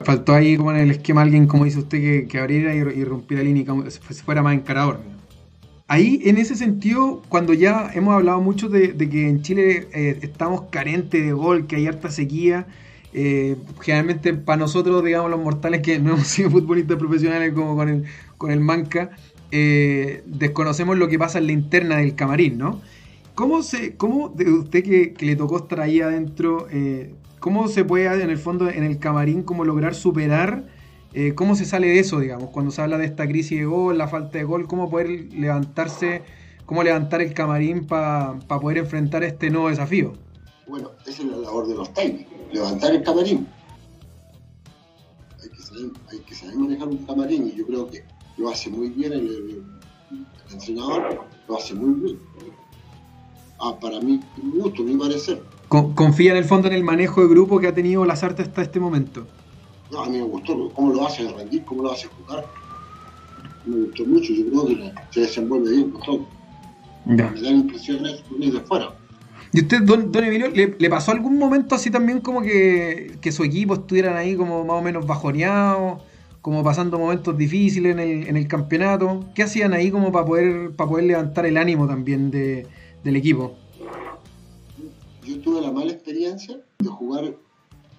Faltó 0.00 0.34
ahí 0.34 0.56
como 0.56 0.70
en 0.70 0.78
el 0.78 0.90
esquema 0.90 1.22
alguien, 1.22 1.46
como 1.46 1.64
dice 1.64 1.80
usted, 1.80 2.00
que, 2.00 2.26
que 2.28 2.38
abriera 2.38 2.74
y, 2.74 2.78
y 2.78 3.04
rompiera 3.04 3.42
línea 3.42 3.62
y 3.62 3.66
como 3.66 3.90
si 3.90 4.00
fuera 4.00 4.42
más 4.42 4.54
encarador. 4.54 5.00
Ahí, 5.88 6.20
en 6.24 6.36
ese 6.36 6.54
sentido, 6.54 7.22
cuando 7.30 7.54
ya 7.54 7.90
hemos 7.94 8.14
hablado 8.14 8.40
mucho 8.42 8.68
de, 8.68 8.92
de 8.92 9.08
que 9.08 9.28
en 9.28 9.40
Chile 9.40 9.88
eh, 9.94 10.18
estamos 10.20 10.62
carentes 10.70 11.24
de 11.24 11.32
gol, 11.32 11.66
que 11.66 11.76
hay 11.76 11.86
harta 11.86 12.10
sequía, 12.10 12.66
eh, 13.14 13.56
generalmente 13.80 14.34
para 14.34 14.58
nosotros, 14.58 15.02
digamos, 15.02 15.30
los 15.30 15.40
mortales 15.40 15.80
que 15.80 15.98
no 15.98 16.10
hemos 16.14 16.26
sido 16.26 16.50
futbolistas 16.50 16.98
profesionales 16.98 17.54
como 17.54 17.74
con 17.74 17.88
el, 17.88 18.04
con 18.36 18.50
el 18.50 18.60
Manca, 18.60 19.10
eh, 19.50 20.22
desconocemos 20.26 20.98
lo 20.98 21.08
que 21.08 21.18
pasa 21.18 21.38
en 21.38 21.46
la 21.46 21.52
interna 21.52 21.96
del 21.96 22.14
camarín, 22.14 22.58
¿no? 22.58 22.82
¿Cómo 23.38 23.62
se, 23.62 23.96
cómo 23.96 24.30
de 24.30 24.50
usted 24.50 24.82
que, 24.82 25.12
que 25.12 25.24
le 25.24 25.36
tocó 25.36 25.58
estar 25.58 25.78
ahí 25.80 26.00
adentro, 26.00 26.66
eh, 26.72 27.14
cómo 27.38 27.68
se 27.68 27.84
puede 27.84 28.06
en 28.20 28.30
el 28.30 28.36
fondo 28.36 28.68
en 28.68 28.82
el 28.82 28.98
camarín 28.98 29.44
como 29.44 29.64
lograr 29.64 29.94
superar, 29.94 30.66
eh, 31.14 31.34
cómo 31.36 31.54
se 31.54 31.64
sale 31.64 31.86
de 31.86 32.00
eso, 32.00 32.18
digamos, 32.18 32.50
cuando 32.50 32.72
se 32.72 32.82
habla 32.82 32.98
de 32.98 33.04
esta 33.04 33.28
crisis 33.28 33.60
de 33.60 33.64
gol, 33.64 33.96
la 33.96 34.08
falta 34.08 34.38
de 34.38 34.42
gol, 34.44 34.66
cómo 34.66 34.90
poder 34.90 35.32
levantarse, 35.32 36.22
cómo 36.66 36.82
levantar 36.82 37.22
el 37.22 37.32
camarín 37.32 37.86
para 37.86 38.40
poder 38.48 38.78
enfrentar 38.78 39.22
este 39.22 39.50
nuevo 39.50 39.68
desafío? 39.68 40.14
Bueno, 40.66 40.90
esa 41.06 41.22
es 41.22 41.28
la 41.28 41.36
labor 41.36 41.68
de 41.68 41.76
los 41.76 41.94
técnicos, 41.94 42.32
levantar 42.52 42.92
el 42.92 43.04
camarín. 43.04 43.46
Hay 45.40 45.48
que 45.50 45.62
saber, 45.62 45.90
hay 46.10 46.18
que 46.26 46.34
saber 46.34 46.56
manejar 46.56 46.88
un 46.88 47.06
camarín 47.06 47.46
y 47.46 47.52
yo 47.56 47.64
creo 47.68 47.88
que 47.88 48.02
lo 48.36 48.48
hace 48.50 48.68
muy 48.68 48.88
bien 48.88 49.12
el, 49.12 49.20
el- 49.20 49.62
el 50.10 50.52
entrenador, 50.54 51.20
lo 51.46 51.56
hace 51.56 51.74
muy 51.74 52.00
bien. 52.00 52.18
Ah, 53.60 53.76
para 53.80 54.00
mí, 54.00 54.20
mi 54.42 54.60
gusto, 54.60 54.82
mi 54.82 54.96
parecer. 54.96 55.42
Con- 55.68 55.94
confía 55.94 56.30
en 56.32 56.38
el 56.38 56.44
fondo 56.44 56.68
en 56.68 56.74
el 56.74 56.84
manejo 56.84 57.22
de 57.22 57.28
grupo 57.28 57.58
que 57.58 57.66
ha 57.68 57.74
tenido 57.74 58.04
Lazarte 58.04 58.42
hasta 58.42 58.62
este 58.62 58.80
momento. 58.80 59.26
No, 59.90 60.00
a 60.02 60.08
mí 60.08 60.18
me 60.18 60.24
gustó 60.24 60.72
cómo 60.74 60.92
lo 60.92 61.06
hace 61.06 61.26
rendir, 61.28 61.64
cómo 61.64 61.82
lo 61.82 61.92
hace 61.92 62.08
jugar. 62.08 62.46
Me 63.64 63.76
gustó 63.80 64.04
mucho, 64.06 64.32
yo 64.32 64.44
creo 64.50 64.66
que 64.66 64.92
se 65.10 65.20
desenvuelve 65.20 65.70
bien 65.70 65.90
con 65.90 66.02
todo. 66.02 66.26
Ya. 67.06 67.30
Me 67.30 67.40
dan 67.40 67.56
impresiones 67.56 68.22
de 68.38 68.60
fuera. 68.60 68.94
¿Y 69.52 69.60
usted, 69.62 69.82
don, 69.82 70.12
don 70.12 70.24
Emilio, 70.24 70.48
¿le, 70.50 70.76
le 70.78 70.90
pasó 70.90 71.10
algún 71.10 71.38
momento 71.38 71.74
así 71.74 71.90
también 71.90 72.20
como 72.20 72.42
que, 72.42 73.16
que 73.20 73.32
su 73.32 73.44
equipo 73.44 73.74
estuvieran 73.74 74.16
ahí 74.16 74.36
como 74.36 74.64
más 74.64 74.76
o 74.76 74.82
menos 74.82 75.06
bajoneados, 75.06 76.02
como 76.42 76.62
pasando 76.62 76.98
momentos 76.98 77.36
difíciles 77.36 77.92
en 77.92 77.98
el, 77.98 78.26
en 78.28 78.36
el 78.36 78.46
campeonato? 78.46 79.24
¿Qué 79.34 79.42
hacían 79.42 79.72
ahí 79.72 79.90
como 79.90 80.12
para 80.12 80.26
poder, 80.26 80.72
para 80.72 80.90
poder 80.90 81.06
levantar 81.06 81.46
el 81.46 81.56
ánimo 81.56 81.86
también 81.88 82.30
de, 82.30 82.66
del 83.04 83.16
equipo? 83.16 83.54
Yo 85.24 85.38
tuve 85.40 85.60
la 85.60 85.70
mala 85.70 85.92
experiencia 85.92 86.58
de 86.78 86.88
jugar 86.88 87.34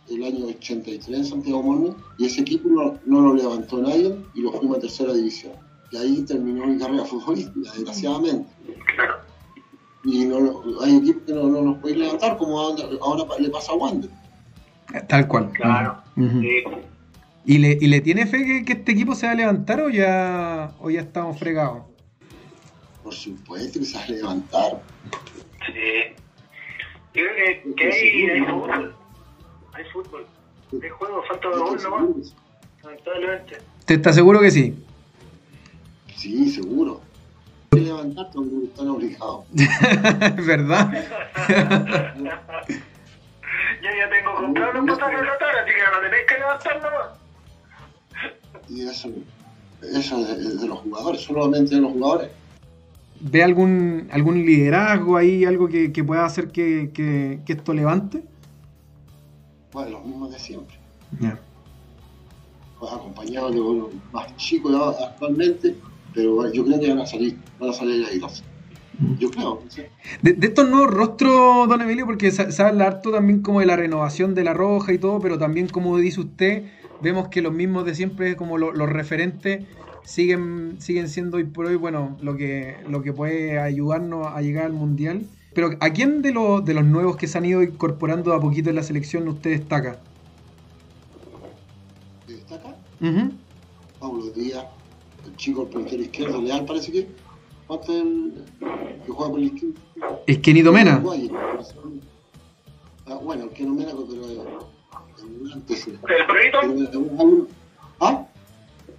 el 0.09 0.23
año 0.23 0.45
83 0.47 1.17
en 1.19 1.25
Santiago 1.25 1.61
Morning 1.61 1.91
y 2.17 2.25
ese 2.25 2.41
equipo 2.41 2.67
no, 2.69 2.97
no 3.05 3.21
lo 3.21 3.35
levantó 3.35 3.77
nadie 3.81 4.15
y 4.33 4.41
lo 4.41 4.51
fuimos 4.51 4.77
a 4.77 4.81
tercera 4.81 5.13
división. 5.13 5.53
Y 5.91 5.97
ahí 5.97 6.21
terminó 6.23 6.65
mi 6.65 6.77
carrera 6.77 7.05
futbolística, 7.05 7.71
desgraciadamente. 7.73 8.49
Claro. 8.95 9.13
Y 10.05 10.25
no, 10.25 10.39
lo- 10.39 10.81
hay 10.81 10.95
equipos 10.97 11.23
que 11.27 11.33
no, 11.33 11.43
no 11.49 11.61
los 11.61 11.77
pueden 11.79 11.99
levantar, 11.99 12.37
como 12.37 12.59
ahora, 12.59 12.83
ahora 13.01 13.25
le 13.39 13.49
pasa 13.49 13.73
a 13.73 13.75
Wander. 13.75 14.09
Tal 15.07 15.27
cual. 15.27 15.51
Claro. 15.51 15.97
Sí. 16.15 16.63
¿Y, 17.45 17.57
le, 17.59 17.77
¿Y 17.79 17.87
le 17.87 18.01
tiene 18.01 18.25
fe 18.25 18.43
que, 18.45 18.65
que 18.65 18.73
este 18.73 18.91
equipo 18.93 19.13
se 19.13 19.25
va 19.27 19.33
a 19.33 19.35
levantar 19.35 19.81
o 19.81 19.89
ya, 19.89 20.71
o 20.79 20.89
ya 20.89 21.01
estamos 21.01 21.37
fregados? 21.37 21.83
Por 23.03 23.13
supuesto 23.13 23.79
que 23.79 23.85
se 23.85 23.97
va 23.97 24.03
a 24.03 24.07
levantar. 24.07 24.81
Sí. 25.65 26.15
Yo 27.13 27.23
creo 27.23 27.35
que, 27.35 27.73
que 27.75 27.83
hay, 27.83 28.29
hay 28.29 28.41
fútbol. 28.45 28.95
Hay 29.73 29.85
fútbol. 29.85 30.25
Hay 30.83 30.89
juego, 30.89 31.23
falta 31.27 31.49
de 31.49 31.55
gol 31.57 31.81
nomás. 31.81 32.35
Lamentablemente. 32.83 33.57
¿Te 33.85 33.93
está 33.95 34.13
seguro 34.13 34.39
que 34.39 34.51
sí? 34.51 34.75
Sí, 36.15 36.49
seguro. 36.51 37.01
Hay 37.71 37.79
que 37.79 37.85
levantar 37.85 38.29
cuando 38.33 38.63
están 38.65 38.89
obligados. 38.89 39.45
¿Verdad? 40.45 40.91
Yo 43.81 43.89
ya 43.97 44.09
tengo 44.09 44.35
comprado 44.35 44.73
los 44.73 44.97
pasajes 44.97 45.21
de 45.21 45.25
Qatar, 45.27 45.55
así 45.59 45.71
que 45.71 45.81
no 45.81 46.01
tenéis 46.01 46.25
que 46.27 46.37
levantar 46.37 46.81
nomás. 46.81 47.09
Y 48.69 48.87
eso, 48.87 49.09
eso 49.81 50.19
es 50.19 50.37
de, 50.37 50.55
de 50.57 50.67
los 50.67 50.79
jugadores, 50.79 51.21
solamente 51.21 51.75
de 51.75 51.81
los 51.81 51.93
jugadores. 51.93 52.29
¿Ve 53.21 53.43
algún, 53.43 54.07
algún 54.11 54.45
liderazgo 54.45 55.17
ahí, 55.17 55.43
algo 55.45 55.67
que, 55.67 55.91
que 55.91 56.03
pueda 56.03 56.25
hacer 56.25 56.49
que, 56.51 56.91
que- 56.93 57.39
que 57.45 57.53
esto 57.53 57.73
levante? 57.73 58.23
Bueno, 59.73 59.91
los 59.91 60.05
mismos 60.05 60.31
de 60.31 60.39
siempre. 60.39 60.77
Ya. 61.19 61.39
Pues 62.79 62.93
acompañados 62.93 63.53
de 63.53 63.59
unos 63.59 63.87
más 64.13 64.35
chicos 64.37 64.73
actualmente, 65.01 65.75
pero 66.13 66.51
yo 66.53 66.63
creo 66.63 66.79
que 66.79 66.89
van 66.89 66.99
a 66.99 67.05
salir, 67.05 67.37
van 67.59 67.69
a 67.71 67.73
salir 67.73 68.05
airosos. 68.05 68.43
Yo 69.17 69.29
creo, 69.31 69.63
de 70.21 70.37
estos 70.47 70.69
nuevos 70.69 70.91
rostros, 70.93 71.69
don 71.69 71.81
Emilio, 71.81 72.05
porque 72.05 72.31
se, 72.31 72.51
se 72.51 72.61
habla 72.63 72.87
harto 72.87 73.11
también 73.11 73.41
como 73.41 73.61
de 73.61 73.65
la 73.65 73.77
renovación 73.77 74.35
de 74.35 74.43
la 74.43 74.53
roja 74.53 74.91
y 74.91 74.97
todo, 74.97 75.19
pero 75.21 75.37
también 75.37 75.67
como 75.69 75.97
dice 75.97 76.19
usted, 76.19 76.63
vemos 77.01 77.27
que 77.29 77.41
los 77.41 77.53
mismos 77.53 77.85
de 77.85 77.95
siempre, 77.95 78.35
como 78.35 78.57
lo- 78.57 78.71
los 78.71 78.89
referentes, 78.89 79.65
siguen, 80.05 80.75
siguen 80.79 81.07
siendo 81.07 81.37
hoy 81.37 81.43
por 81.45 81.65
hoy, 81.67 81.75
bueno, 81.75 82.17
lo 82.21 82.35
que, 82.35 82.75
lo 82.87 83.01
que 83.01 83.13
puede 83.13 83.59
ayudarnos 83.59 84.27
a 84.27 84.41
llegar 84.41 84.65
al 84.65 84.73
Mundial. 84.73 85.25
Pero 85.53 85.71
¿a 85.79 85.89
quién 85.91 86.21
de, 86.21 86.31
los 86.31 86.63
de 86.63 86.73
los 86.73 86.85
nuevos 86.85 87.17
que 87.17 87.27
se 87.27 87.37
han 87.37 87.45
ido 87.45 87.61
incorporando 87.63 88.33
a 88.33 88.39
poquito 88.39 88.69
en 88.69 88.75
la 88.75 88.83
selección 88.83 89.27
usted 89.27 89.51
destaca? 89.51 89.99
¿Qué 92.27 92.33
destaca? 92.33 92.75
Ujú. 93.01 93.31
Pablo 93.99 94.29
Díaz, 94.31 94.65
el 95.25 95.35
chico, 95.35 95.63
el 95.63 95.69
puntero 95.69 96.01
izquierdo, 96.03 96.41
Leal 96.41 96.65
parece 96.65 96.91
que. 96.91 97.07
¿Cuánto 97.67 97.91
es 97.91 97.99
el 98.01 98.33
que 99.05 99.11
juega 99.11 99.29
por 99.31 99.39
la 99.39 99.45
izquierda? 99.45 99.75
Es 100.25 100.37
Kenito 100.39 100.71
Mena. 100.71 101.03
Ah, 103.05 103.15
bueno, 103.23 103.49
el 103.55 103.67
no 103.67 103.73
Mena, 103.75 103.91
pero 103.91 104.25
es 104.29 104.39
el 105.23 105.63
es 105.69 106.95
un- 106.95 107.47
¿Ah? 107.99 108.25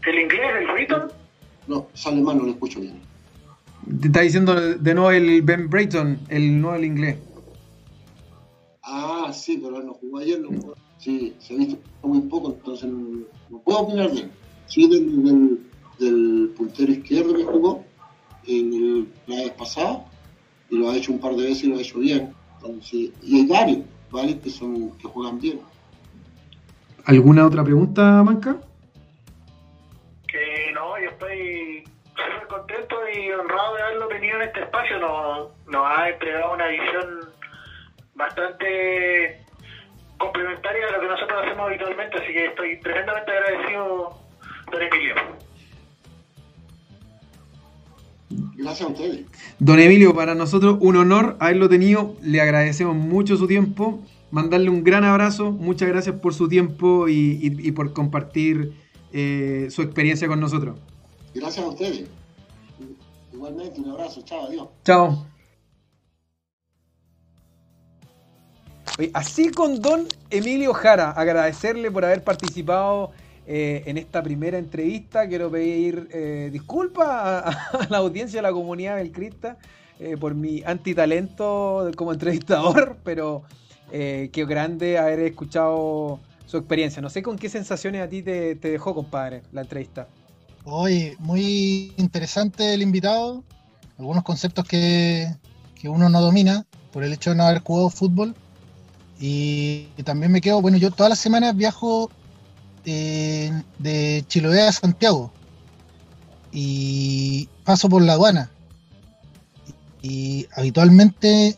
¿El 0.06 0.18
inglés, 0.18 0.40
el 0.60 0.72
Britton? 0.72 1.12
No, 1.66 1.86
sale 1.94 2.20
mal, 2.20 2.38
no 2.38 2.44
lo 2.44 2.50
escucho 2.50 2.80
bien. 2.80 3.00
Te 4.00 4.06
está 4.08 4.20
diciendo 4.20 4.54
de 4.54 4.94
nuevo 4.94 5.10
el 5.10 5.42
Ben 5.42 5.68
Brayton, 5.68 6.18
el 6.28 6.60
nuevo 6.60 6.76
el 6.76 6.84
inglés. 6.84 7.16
Ah, 8.82 9.30
sí, 9.32 9.58
pero 9.62 9.78
él 9.78 9.86
no 9.86 9.94
jugó 9.94 10.18
ayer, 10.18 10.40
no 10.40 10.48
jugó. 10.48 10.74
Sí, 10.98 11.34
se 11.38 11.54
ha 11.54 11.56
visto 11.56 11.78
muy 12.02 12.20
poco, 12.22 12.50
entonces 12.52 12.90
no, 12.90 13.24
no 13.48 13.58
puedo 13.58 13.80
opinar 13.80 14.10
de 14.10 14.20
él. 14.22 14.30
Sí, 14.66 14.88
del, 14.88 15.24
del, 15.24 15.60
del 15.98 16.52
puntero 16.56 16.92
izquierdo 16.92 17.34
que 17.34 17.44
jugó 17.44 17.84
en 18.46 18.72
el, 18.72 19.08
la 19.26 19.36
vez 19.36 19.52
pasada, 19.52 20.04
y 20.68 20.76
lo 20.76 20.90
ha 20.90 20.96
hecho 20.96 21.12
un 21.12 21.18
par 21.20 21.34
de 21.36 21.42
veces 21.44 21.64
y 21.64 21.66
lo 21.68 21.76
ha 21.78 21.80
hecho 21.80 21.98
bien. 21.98 22.32
Entonces, 22.56 23.10
y 23.22 23.36
hay 23.40 23.46
varios, 23.46 23.78
varios 24.10 24.40
que, 24.40 24.50
son, 24.50 24.90
que 24.98 25.08
juegan 25.08 25.40
bien. 25.40 25.60
¿Alguna 27.06 27.46
otra 27.46 27.64
pregunta, 27.64 28.22
Manca? 28.22 28.56
Que 30.26 30.72
no, 30.74 30.98
yo 30.98 31.10
estoy 31.10 31.84
súper 32.14 32.46
contento 32.48 32.96
y 33.14 33.30
honrado 33.32 33.76
de 33.76 33.82
haberlo 33.82 34.08
tenido 34.08 34.36
en 34.36 34.42
este 34.42 34.60
espacio. 34.60 34.98
Nos, 34.98 35.50
nos 35.66 35.86
ha 35.86 36.08
entregado 36.08 36.54
una 36.54 36.66
visión 36.66 37.20
bastante 38.14 39.40
complementaria 40.18 40.86
a 40.88 40.92
lo 40.92 41.00
que 41.00 41.08
nosotros 41.08 41.38
hacemos 41.44 41.66
habitualmente, 41.66 42.18
así 42.18 42.32
que 42.32 42.46
estoy 42.46 42.80
tremendamente 42.80 43.32
agradecido, 43.32 44.20
don 44.70 44.82
Emilio. 44.82 45.14
Gracias 48.56 48.88
a 48.88 48.92
ustedes. 48.92 49.26
Don 49.58 49.80
Emilio, 49.80 50.14
para 50.14 50.34
nosotros 50.34 50.76
un 50.80 50.96
honor 50.96 51.36
haberlo 51.40 51.68
tenido. 51.68 52.14
Le 52.22 52.40
agradecemos 52.40 52.94
mucho 52.94 53.36
su 53.36 53.46
tiempo. 53.46 54.00
Mandarle 54.30 54.70
un 54.70 54.84
gran 54.84 55.04
abrazo. 55.04 55.50
Muchas 55.52 55.88
gracias 55.88 56.16
por 56.16 56.34
su 56.34 56.48
tiempo 56.48 57.08
y, 57.08 57.38
y- 57.42 57.68
y 57.68 57.72
por 57.72 57.92
compartir 57.92 58.72
eh, 59.12 59.66
su 59.70 59.82
experiencia 59.82 60.28
con 60.28 60.38
nosotros. 60.40 60.78
Gracias 61.34 61.64
a 61.64 61.68
ustedes. 61.68 62.04
Igualmente, 63.32 63.80
un 63.80 63.90
abrazo, 63.90 64.22
chao, 64.24 64.46
adiós. 64.46 64.68
Chao. 64.84 65.26
Así 69.14 69.50
con 69.50 69.80
don 69.80 70.06
Emilio 70.30 70.74
Jara, 70.74 71.10
agradecerle 71.12 71.90
por 71.90 72.04
haber 72.04 72.22
participado 72.22 73.12
eh, 73.46 73.82
en 73.86 73.96
esta 73.96 74.22
primera 74.22 74.58
entrevista. 74.58 75.26
Quiero 75.26 75.50
pedir 75.50 76.08
eh, 76.12 76.50
disculpas 76.52 77.08
a, 77.08 77.38
a 77.48 77.86
la 77.88 77.98
audiencia, 77.98 78.40
a 78.40 78.42
la 78.42 78.52
comunidad 78.52 78.96
del 78.96 79.10
Crista, 79.10 79.56
eh, 79.98 80.16
por 80.18 80.34
mi 80.34 80.62
antitalento 80.66 81.90
como 81.96 82.12
entrevistador, 82.12 82.98
pero 83.02 83.42
eh, 83.92 84.30
qué 84.32 84.44
grande 84.44 84.98
haber 84.98 85.20
escuchado 85.20 86.20
su 86.46 86.56
experiencia. 86.56 87.00
No 87.02 87.10
sé 87.10 87.22
con 87.22 87.38
qué 87.38 87.48
sensaciones 87.48 88.02
a 88.02 88.08
ti 88.08 88.22
te, 88.22 88.54
dejó, 88.56 88.94
compadre, 88.94 89.42
la 89.52 89.62
entrevista. 89.62 90.08
Oye, 90.64 91.16
muy 91.18 91.92
interesante 91.96 92.74
el 92.74 92.82
invitado. 92.82 93.44
Algunos 93.98 94.24
conceptos 94.24 94.64
que, 94.66 95.26
que 95.80 95.88
uno 95.88 96.08
no 96.08 96.20
domina 96.20 96.66
por 96.92 97.04
el 97.04 97.12
hecho 97.12 97.30
de 97.30 97.36
no 97.36 97.44
haber 97.44 97.62
jugado 97.62 97.90
fútbol. 97.90 98.34
Y, 99.18 99.88
y 99.96 100.02
también 100.02 100.32
me 100.32 100.40
quedo, 100.40 100.62
bueno, 100.62 100.78
yo 100.78 100.90
todas 100.90 101.10
las 101.10 101.18
semanas 101.18 101.54
viajo 101.54 102.10
eh, 102.84 103.52
de 103.78 104.24
Chiloé 104.26 104.62
a 104.62 104.72
Santiago. 104.72 105.32
Y 106.52 107.48
paso 107.64 107.88
por 107.88 108.02
la 108.02 108.14
aduana. 108.14 108.50
Y, 110.02 110.46
habitualmente 110.54 111.56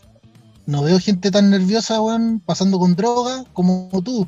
no 0.73 0.83
veo 0.83 0.99
gente 0.99 1.31
tan 1.31 1.51
nerviosa, 1.51 2.01
weón, 2.01 2.41
pasando 2.45 2.79
con 2.79 2.97
droga 2.97 3.45
como 3.53 3.89
tú. 4.05 4.27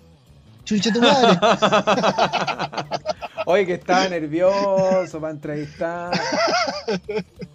Chuche 0.65 0.93
tu 0.93 1.01
madre. 1.01 1.39
Oye, 3.47 3.67
que 3.67 3.75
estaba 3.75 4.09
nervioso 4.09 5.21
para 5.21 5.33
entrevistar. 5.33 6.13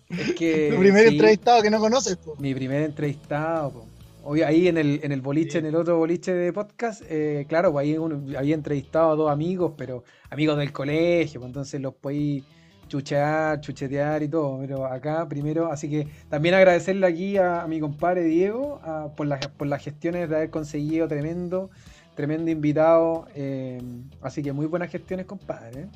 Es 0.10 0.34
que. 0.34 0.70
Tu 0.74 0.80
primer 0.80 1.08
sí, 1.08 1.16
entrevistado 1.16 1.62
que 1.64 1.72
no 1.72 1.80
conoces, 1.80 2.18
po. 2.18 2.36
Mi 2.40 2.54
primer 2.54 2.84
entrevistado. 2.84 3.72
po. 3.72 3.86
Hoy 4.24 4.42
ahí 4.44 4.68
en 4.68 4.78
el, 4.78 5.00
en 5.02 5.12
el 5.12 5.22
boliche, 5.22 5.54
Sí. 5.54 5.58
en 5.60 5.66
el 5.68 5.76
otro 5.76 5.98
boliche 5.98 6.34
de 6.34 6.54
podcast, 6.54 7.02
eh, 7.10 7.46
claro, 7.50 7.72
pues 7.72 7.84
ahí 7.86 7.98
uno- 7.98 8.22
había 8.38 8.54
entrevistado 8.54 9.12
a 9.12 9.16
dos 9.16 9.32
amigos, 9.32 9.74
pero 9.78 10.04
amigos 10.30 10.58
del 10.58 10.72
colegio, 10.72 11.40
pues 11.40 11.50
entonces 11.50 11.82
los 11.82 11.96
podí 11.96 12.44
chuchear, 12.90 13.62
chuchetear 13.62 14.22
y 14.22 14.28
todo. 14.28 14.60
Pero 14.60 14.86
acá 14.86 15.28
primero, 15.30 15.72
así 15.72 15.90
que 15.90 16.08
también 16.30 16.56
agradecerle 16.56 17.08
aquí 17.08 17.38
a, 17.38 17.66
mi 17.68 17.80
compadre 17.80 18.24
Diego 18.24 18.82
por, 19.16 19.28
las, 19.28 19.48
por 19.48 19.68
las 19.68 19.82
gestiones 19.82 20.30
de 20.30 20.36
haber 20.36 20.50
conseguido 20.50 21.08
tremendo, 21.08 21.70
tremendo 22.16 22.52
invitado. 22.52 23.28
eh, 23.36 23.82
así 24.22 24.44
que 24.44 24.52
muy 24.52 24.66
buenas 24.66 24.92
gestiones, 24.92 25.26
compadre. 25.26 25.88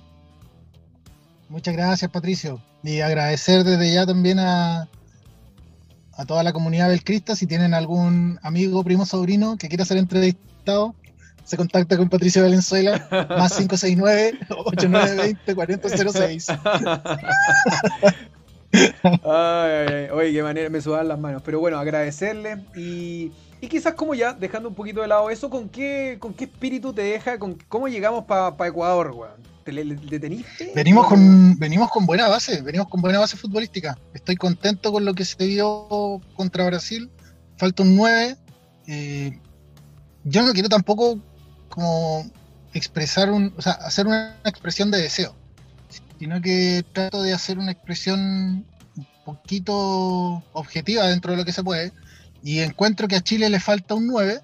Muchas 1.49 1.75
gracias, 1.75 2.10
Patricio. 2.10 2.62
Y 2.84 3.01
agradecer 3.01 3.63
desde 3.63 3.93
ya 3.93 4.06
también 4.06 4.39
a, 4.39 4.88
a 6.13 6.25
toda 6.25 6.43
la 6.43 6.53
comunidad 6.53 6.89
Belcrista. 6.89 7.36
Si 7.36 7.47
tienen 7.47 7.73
algún 7.73 8.39
amigo, 8.41 8.84
primo, 8.84 9.06
sobrino 9.06 9.58
que 9.58 9.67
quiera 9.67 9.86
ser 9.86 9.97
entrevistado, 9.97 10.95
se 11.43 11.58
contacta 11.58 11.97
con 11.97 12.08
Patricio 12.10 12.43
Valenzuela, 12.43 13.08
más 13.29 13.60
569-8920-4006. 13.60 16.60
Ay, 19.03 19.19
ay, 19.23 19.88
ay. 19.93 20.10
Oye, 20.12 20.34
qué 20.34 20.41
manera, 20.41 20.67
me 20.67 20.82
sudan 20.82 21.08
las 21.08 21.19
manos. 21.19 21.43
Pero 21.45 21.60
bueno, 21.60 21.77
agradecerle 21.77 22.65
y, 22.75 23.32
y 23.62 23.67
quizás 23.67 23.93
como 23.93 24.15
ya, 24.15 24.34
dejando 24.34 24.69
un 24.69 24.75
poquito 24.75 25.01
de 25.01 25.08
lado 25.08 25.29
eso, 25.29 25.51
¿con 25.51 25.69
qué, 25.69 26.17
con 26.19 26.34
qué 26.34 26.45
espíritu 26.45 26.91
te 26.91 27.03
deja? 27.03 27.38
Con, 27.38 27.53
¿Cómo 27.67 27.88
llegamos 27.88 28.25
para 28.25 28.67
Ecuador, 28.67 29.12
weón? 29.12 29.53
¿Te 29.63 30.19
teniste? 30.19 30.71
Venimos 30.75 31.08
con, 31.08 31.58
venimos 31.58 31.89
con 31.89 32.06
buena 32.06 32.27
base, 32.27 32.62
venimos 32.62 32.89
con 32.89 33.01
buena 33.01 33.19
base 33.19 33.38
futbolística. 33.38 33.97
Estoy 34.13 34.36
contento 34.36 34.91
con 34.91 35.06
lo 35.06 35.13
que 35.13 35.23
se 35.23 35.45
vio 35.45 36.19
contra 36.36 36.65
Brasil. 36.65 37.10
Falta 37.58 37.84
un 37.84 37.95
9. 37.95 38.36
Eh, 38.88 39.39
yo 40.25 40.41
no 40.41 40.51
quiero 40.51 40.67
tampoco 40.67 41.17
como 41.74 42.30
expresar 42.72 43.32
un, 43.32 43.52
o 43.58 43.62
sea, 43.62 43.72
hacer 43.72 44.06
una 44.06 44.38
expresión 44.46 44.92
de 44.92 45.02
deseo, 45.02 45.36
sino 46.20 46.40
que 46.40 46.86
trato 46.94 47.24
de 47.24 47.34
hacer 47.34 47.58
una 47.58 47.72
expresión 47.72 48.64
un 48.96 49.08
poquito 49.26 50.44
objetiva 50.54 51.08
dentro 51.08 51.32
de 51.32 51.38
lo 51.38 51.46
que 51.46 51.52
se 51.52 51.64
puede. 51.64 51.92
Y 52.44 52.60
encuentro 52.60 53.08
que 53.08 53.16
a 53.16 53.22
Chile 53.22 53.50
le 53.50 53.60
falta 53.60 53.96
un 53.96 54.06
9, 54.06 54.42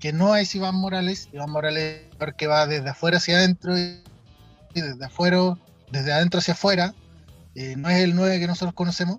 que 0.00 0.12
no 0.12 0.34
es 0.34 0.56
Iván 0.56 0.74
Morales. 0.74 1.28
Iván 1.32 1.50
Morales 1.50 2.02
que 2.36 2.48
va 2.48 2.66
desde 2.66 2.88
afuera 2.88 3.18
hacia 3.18 3.36
adentro 3.36 3.78
y 3.78 4.02
desde 4.74 5.04
afuera, 5.04 5.56
desde 5.92 6.12
adentro 6.12 6.40
hacia 6.40 6.54
afuera, 6.54 6.94
eh, 7.54 7.76
no 7.76 7.90
es 7.90 8.02
el 8.02 8.16
9 8.16 8.40
que 8.40 8.48
nosotros 8.48 8.74
conocemos. 8.74 9.18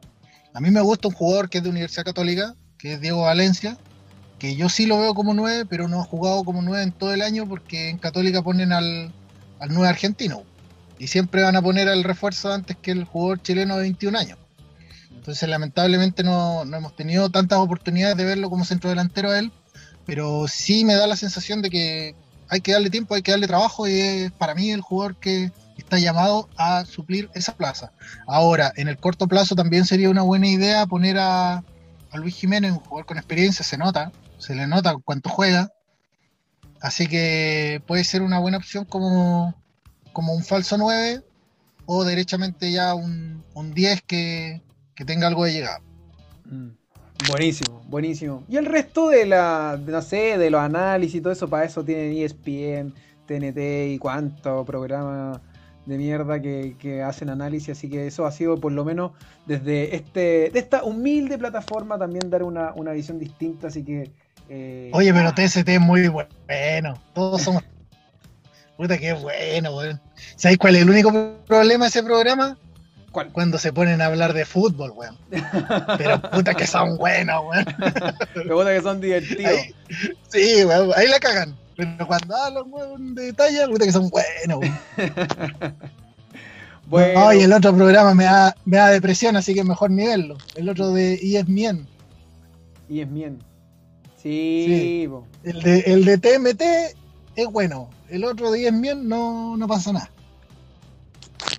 A 0.53 0.59
mí 0.59 0.69
me 0.69 0.81
gusta 0.81 1.07
un 1.07 1.13
jugador 1.13 1.49
que 1.49 1.59
es 1.59 1.63
de 1.63 1.69
Universidad 1.69 2.03
Católica, 2.03 2.55
que 2.77 2.93
es 2.93 2.99
Diego 2.99 3.21
Valencia, 3.21 3.77
que 4.39 4.55
yo 4.55 4.69
sí 4.69 4.85
lo 4.85 4.99
veo 4.99 5.13
como 5.13 5.33
9, 5.33 5.65
pero 5.65 5.87
no 5.87 6.01
ha 6.01 6.03
jugado 6.03 6.43
como 6.43 6.61
9 6.61 6.83
en 6.83 6.91
todo 6.91 7.13
el 7.13 7.21
año 7.21 7.47
porque 7.47 7.89
en 7.89 7.97
Católica 7.97 8.41
ponen 8.41 8.71
al, 8.71 9.11
al 9.59 9.73
9 9.73 9.87
argentino. 9.87 10.43
Y 10.99 11.07
siempre 11.07 11.43
van 11.43 11.55
a 11.55 11.61
poner 11.61 11.89
al 11.89 12.03
refuerzo 12.03 12.51
antes 12.51 12.77
que 12.77 12.91
el 12.91 13.03
jugador 13.03 13.41
chileno 13.41 13.75
de 13.75 13.83
21 13.83 14.17
años. 14.17 14.37
Entonces, 15.15 15.47
lamentablemente, 15.49 16.23
no, 16.23 16.65
no 16.65 16.77
hemos 16.77 16.95
tenido 16.95 17.29
tantas 17.29 17.59
oportunidades 17.59 18.17
de 18.17 18.25
verlo 18.25 18.49
como 18.49 18.65
centro 18.65 18.89
delantero 18.89 19.31
a 19.31 19.39
él, 19.39 19.51
pero 20.05 20.47
sí 20.47 20.85
me 20.85 20.95
da 20.95 21.05
la 21.05 21.15
sensación 21.15 21.61
de 21.61 21.69
que 21.69 22.15
hay 22.49 22.61
que 22.61 22.71
darle 22.71 22.89
tiempo, 22.89 23.13
hay 23.13 23.21
que 23.21 23.31
darle 23.31 23.47
trabajo 23.47 23.87
y 23.87 23.99
es 23.99 24.31
para 24.31 24.55
mí 24.55 24.71
el 24.71 24.81
jugador 24.81 25.17
que 25.17 25.51
está 25.77 25.99
llamado 25.99 26.47
a 26.57 26.85
suplir 26.85 27.29
esa 27.33 27.55
plaza. 27.55 27.91
Ahora, 28.25 28.71
en 28.77 28.87
el 28.87 28.97
corto 28.97 29.27
plazo 29.27 29.55
también 29.55 29.85
sería 29.85 30.09
una 30.09 30.21
buena 30.21 30.47
idea 30.47 30.85
poner 30.85 31.17
a 31.19 31.63
Luis 32.13 32.35
Jiménez, 32.35 32.71
un 32.71 32.79
jugador 32.79 33.05
con 33.05 33.17
experiencia, 33.17 33.63
se 33.63 33.77
nota, 33.77 34.11
se 34.37 34.55
le 34.55 34.67
nota 34.67 34.95
cuánto 35.03 35.29
juega. 35.29 35.71
Así 36.79 37.07
que 37.07 37.81
puede 37.87 38.03
ser 38.03 38.21
una 38.21 38.39
buena 38.39 38.57
opción 38.57 38.85
como, 38.85 39.55
como 40.13 40.33
un 40.33 40.43
falso 40.43 40.77
9 40.77 41.23
o 41.85 42.03
derechamente 42.03 42.71
ya 42.71 42.93
un, 42.93 43.43
un 43.53 43.73
10 43.73 44.01
que, 44.03 44.61
que 44.93 45.05
tenga 45.05 45.27
algo 45.27 45.45
de 45.45 45.53
llegada. 45.53 45.79
Mm, 46.45 46.69
Buenísimo, 47.25 47.81
buenísimo. 47.87 48.43
Y 48.47 48.57
el 48.57 48.65
resto 48.65 49.09
de 49.09 49.25
la, 49.25 49.79
no 49.83 50.01
sé, 50.01 50.37
de 50.37 50.51
los 50.51 50.61
análisis 50.61 51.15
y 51.15 51.21
todo 51.21 51.33
eso, 51.33 51.49
para 51.49 51.65
eso 51.65 51.83
tienen 51.83 52.15
ESPN, 52.15 52.93
TNT 53.25 53.93
y 53.93 53.97
cuántos 53.97 54.65
programas 54.67 55.39
de 55.87 55.97
mierda 55.97 56.39
que, 56.41 56.75
que 56.77 57.01
hacen 57.01 57.29
análisis, 57.29 57.69
así 57.69 57.89
que 57.89 58.07
eso 58.07 58.25
ha 58.25 58.31
sido 58.31 58.59
por 58.59 58.71
lo 58.71 58.85
menos 58.85 59.13
desde 59.45 59.95
este, 59.95 60.51
de 60.51 60.59
esta 60.59 60.83
humilde 60.83 61.37
plataforma 61.37 61.97
también 61.97 62.29
dar 62.29 62.43
una, 62.43 62.73
una 62.75 62.91
visión 62.91 63.19
distinta, 63.19 63.67
así 63.67 63.83
que... 63.83 64.11
eh, 64.49 64.89
Oye, 64.93 65.13
pero 65.13 65.33
TST 65.33 65.67
es 65.67 65.79
muy 65.79 66.07
bueno. 66.07 66.99
Todos 67.13 67.41
somos. 67.41 67.63
Puta 68.77 68.97
que 68.97 69.13
bueno, 69.13 69.75
weón. 69.75 69.99
¿Sabéis 70.35 70.59
cuál 70.59 70.75
es 70.75 70.83
el 70.83 70.89
único 70.89 71.11
problema 71.47 71.85
de 71.85 71.89
ese 71.89 72.03
programa? 72.03 72.57
¿Cuál? 73.11 73.31
Cuando 73.31 73.57
se 73.57 73.73
ponen 73.73 74.01
a 74.01 74.05
hablar 74.05 74.33
de 74.33 74.45
fútbol, 74.45 74.91
weón. 74.91 75.17
Pero 75.97 76.21
puta 76.31 76.53
que 76.53 76.67
son 76.67 76.97
buenos, 76.97 77.43
weón. 77.45 77.65
Me 78.35 78.53
gusta 78.53 78.73
que 78.73 78.81
son 78.81 79.01
divertidos. 79.01 79.51
Ahí, 79.51 79.75
sí, 80.29 80.63
weón, 80.63 80.91
ahí 80.95 81.07
la 81.07 81.19
cagan. 81.19 81.57
Pero 81.75 82.07
cuando 82.07 82.35
hablan, 82.35 82.63
weón, 82.67 83.15
de 83.15 83.23
detalle, 83.23 83.67
puta 83.67 83.85
que 83.85 83.91
son 83.91 84.09
buenos, 84.09 84.59
weón. 84.59 84.79
Bueno, 86.87 87.19
No, 87.19 87.33
y 87.33 87.41
el 87.41 87.51
otro 87.51 87.75
programa 87.75 88.13
me 88.13 88.23
da, 88.23 88.55
me 88.63 88.77
da 88.77 88.87
depresión, 88.89 89.35
así 89.35 89.53
que 89.53 89.63
mejor 89.63 89.91
ni 89.91 90.07
verlo. 90.07 90.37
El 90.55 90.69
otro 90.69 90.91
de 90.91 91.15
E 91.15 91.37
ESPN. 91.37 91.85
Bien. 94.23 95.07
Sí, 95.07 95.07
Sí. 95.07 95.09
El 95.43 95.61
de, 95.61 95.79
el 95.79 96.05
de 96.05 96.17
TMT 96.17 96.61
es 97.35 97.47
bueno. 97.51 97.89
El 98.09 98.23
otro 98.25 98.51
de 98.51 98.67
ESPN 98.67 99.07
no, 99.07 99.57
no 99.57 99.67
pasa 99.67 99.93
nada. 99.93 100.09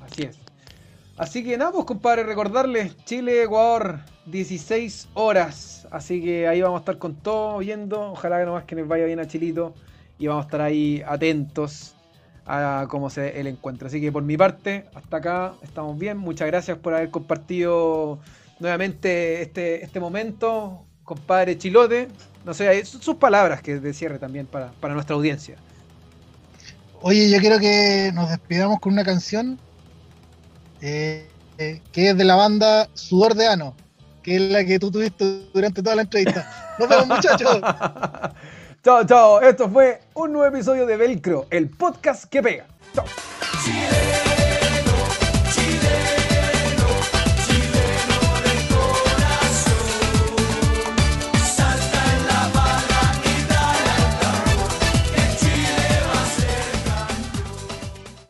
Así 0.02 0.22
es. 0.22 0.38
Así 1.16 1.42
que 1.42 1.56
nada, 1.58 1.72
pues 1.72 1.84
compadre, 1.84 2.22
recordarles, 2.22 2.96
Chile, 3.04 3.42
Ecuador, 3.42 4.00
16 4.26 5.08
horas. 5.14 5.86
Así 5.90 6.22
que 6.22 6.46
ahí 6.46 6.60
vamos 6.62 6.78
a 6.78 6.80
estar 6.80 6.98
con 6.98 7.16
todo 7.16 7.58
viendo. 7.58 8.12
Ojalá 8.12 8.38
que 8.38 8.46
nomás 8.46 8.64
que 8.64 8.76
nos 8.76 8.86
vaya 8.86 9.04
bien 9.04 9.18
a 9.18 9.26
Chilito. 9.26 9.74
Y 10.18 10.26
vamos 10.26 10.44
a 10.44 10.46
estar 10.46 10.60
ahí 10.60 11.02
atentos 11.06 11.94
a 12.46 12.86
cómo 12.88 13.10
se 13.10 13.38
el 13.40 13.46
encuentro. 13.46 13.88
Así 13.88 14.00
que 14.00 14.10
por 14.10 14.22
mi 14.22 14.36
parte, 14.36 14.84
hasta 14.94 15.18
acá 15.18 15.54
estamos 15.62 15.98
bien. 15.98 16.18
Muchas 16.18 16.46
gracias 16.48 16.78
por 16.78 16.94
haber 16.94 17.10
compartido 17.10 18.20
nuevamente 18.58 19.42
este, 19.42 19.84
este 19.84 20.00
momento, 20.00 20.84
compadre 21.04 21.58
Chilote. 21.58 22.08
No 22.48 22.54
sé, 22.54 22.82
sus 22.86 23.04
sus 23.04 23.16
palabras 23.16 23.60
que 23.60 23.78
de 23.78 23.92
cierre 23.92 24.18
también 24.18 24.46
para, 24.46 24.72
para 24.80 24.94
nuestra 24.94 25.14
audiencia. 25.14 25.56
Oye, 27.02 27.28
yo 27.28 27.40
quiero 27.40 27.58
que 27.58 28.10
nos 28.14 28.30
despidamos 28.30 28.80
con 28.80 28.94
una 28.94 29.04
canción 29.04 29.58
eh, 30.80 31.28
eh, 31.58 31.82
que 31.92 32.08
es 32.08 32.16
de 32.16 32.24
la 32.24 32.36
banda 32.36 32.88
Sudor 32.94 33.34
de 33.34 33.48
Ano, 33.48 33.74
que 34.22 34.36
es 34.36 34.40
la 34.50 34.64
que 34.64 34.78
tú 34.78 34.90
tuviste 34.90 35.42
durante 35.52 35.82
toda 35.82 35.96
la 35.96 36.02
entrevista. 36.02 36.74
Nos 36.78 36.88
vemos, 36.88 37.06
muchachos. 37.16 37.60
chao, 38.82 39.04
chao. 39.04 39.42
Esto 39.42 39.68
fue 39.68 40.00
un 40.14 40.32
nuevo 40.32 40.56
episodio 40.56 40.86
de 40.86 40.96
Velcro, 40.96 41.48
el 41.50 41.68
podcast 41.68 42.24
que 42.30 42.42
pega. 42.42 42.66
Chao. 42.94 43.04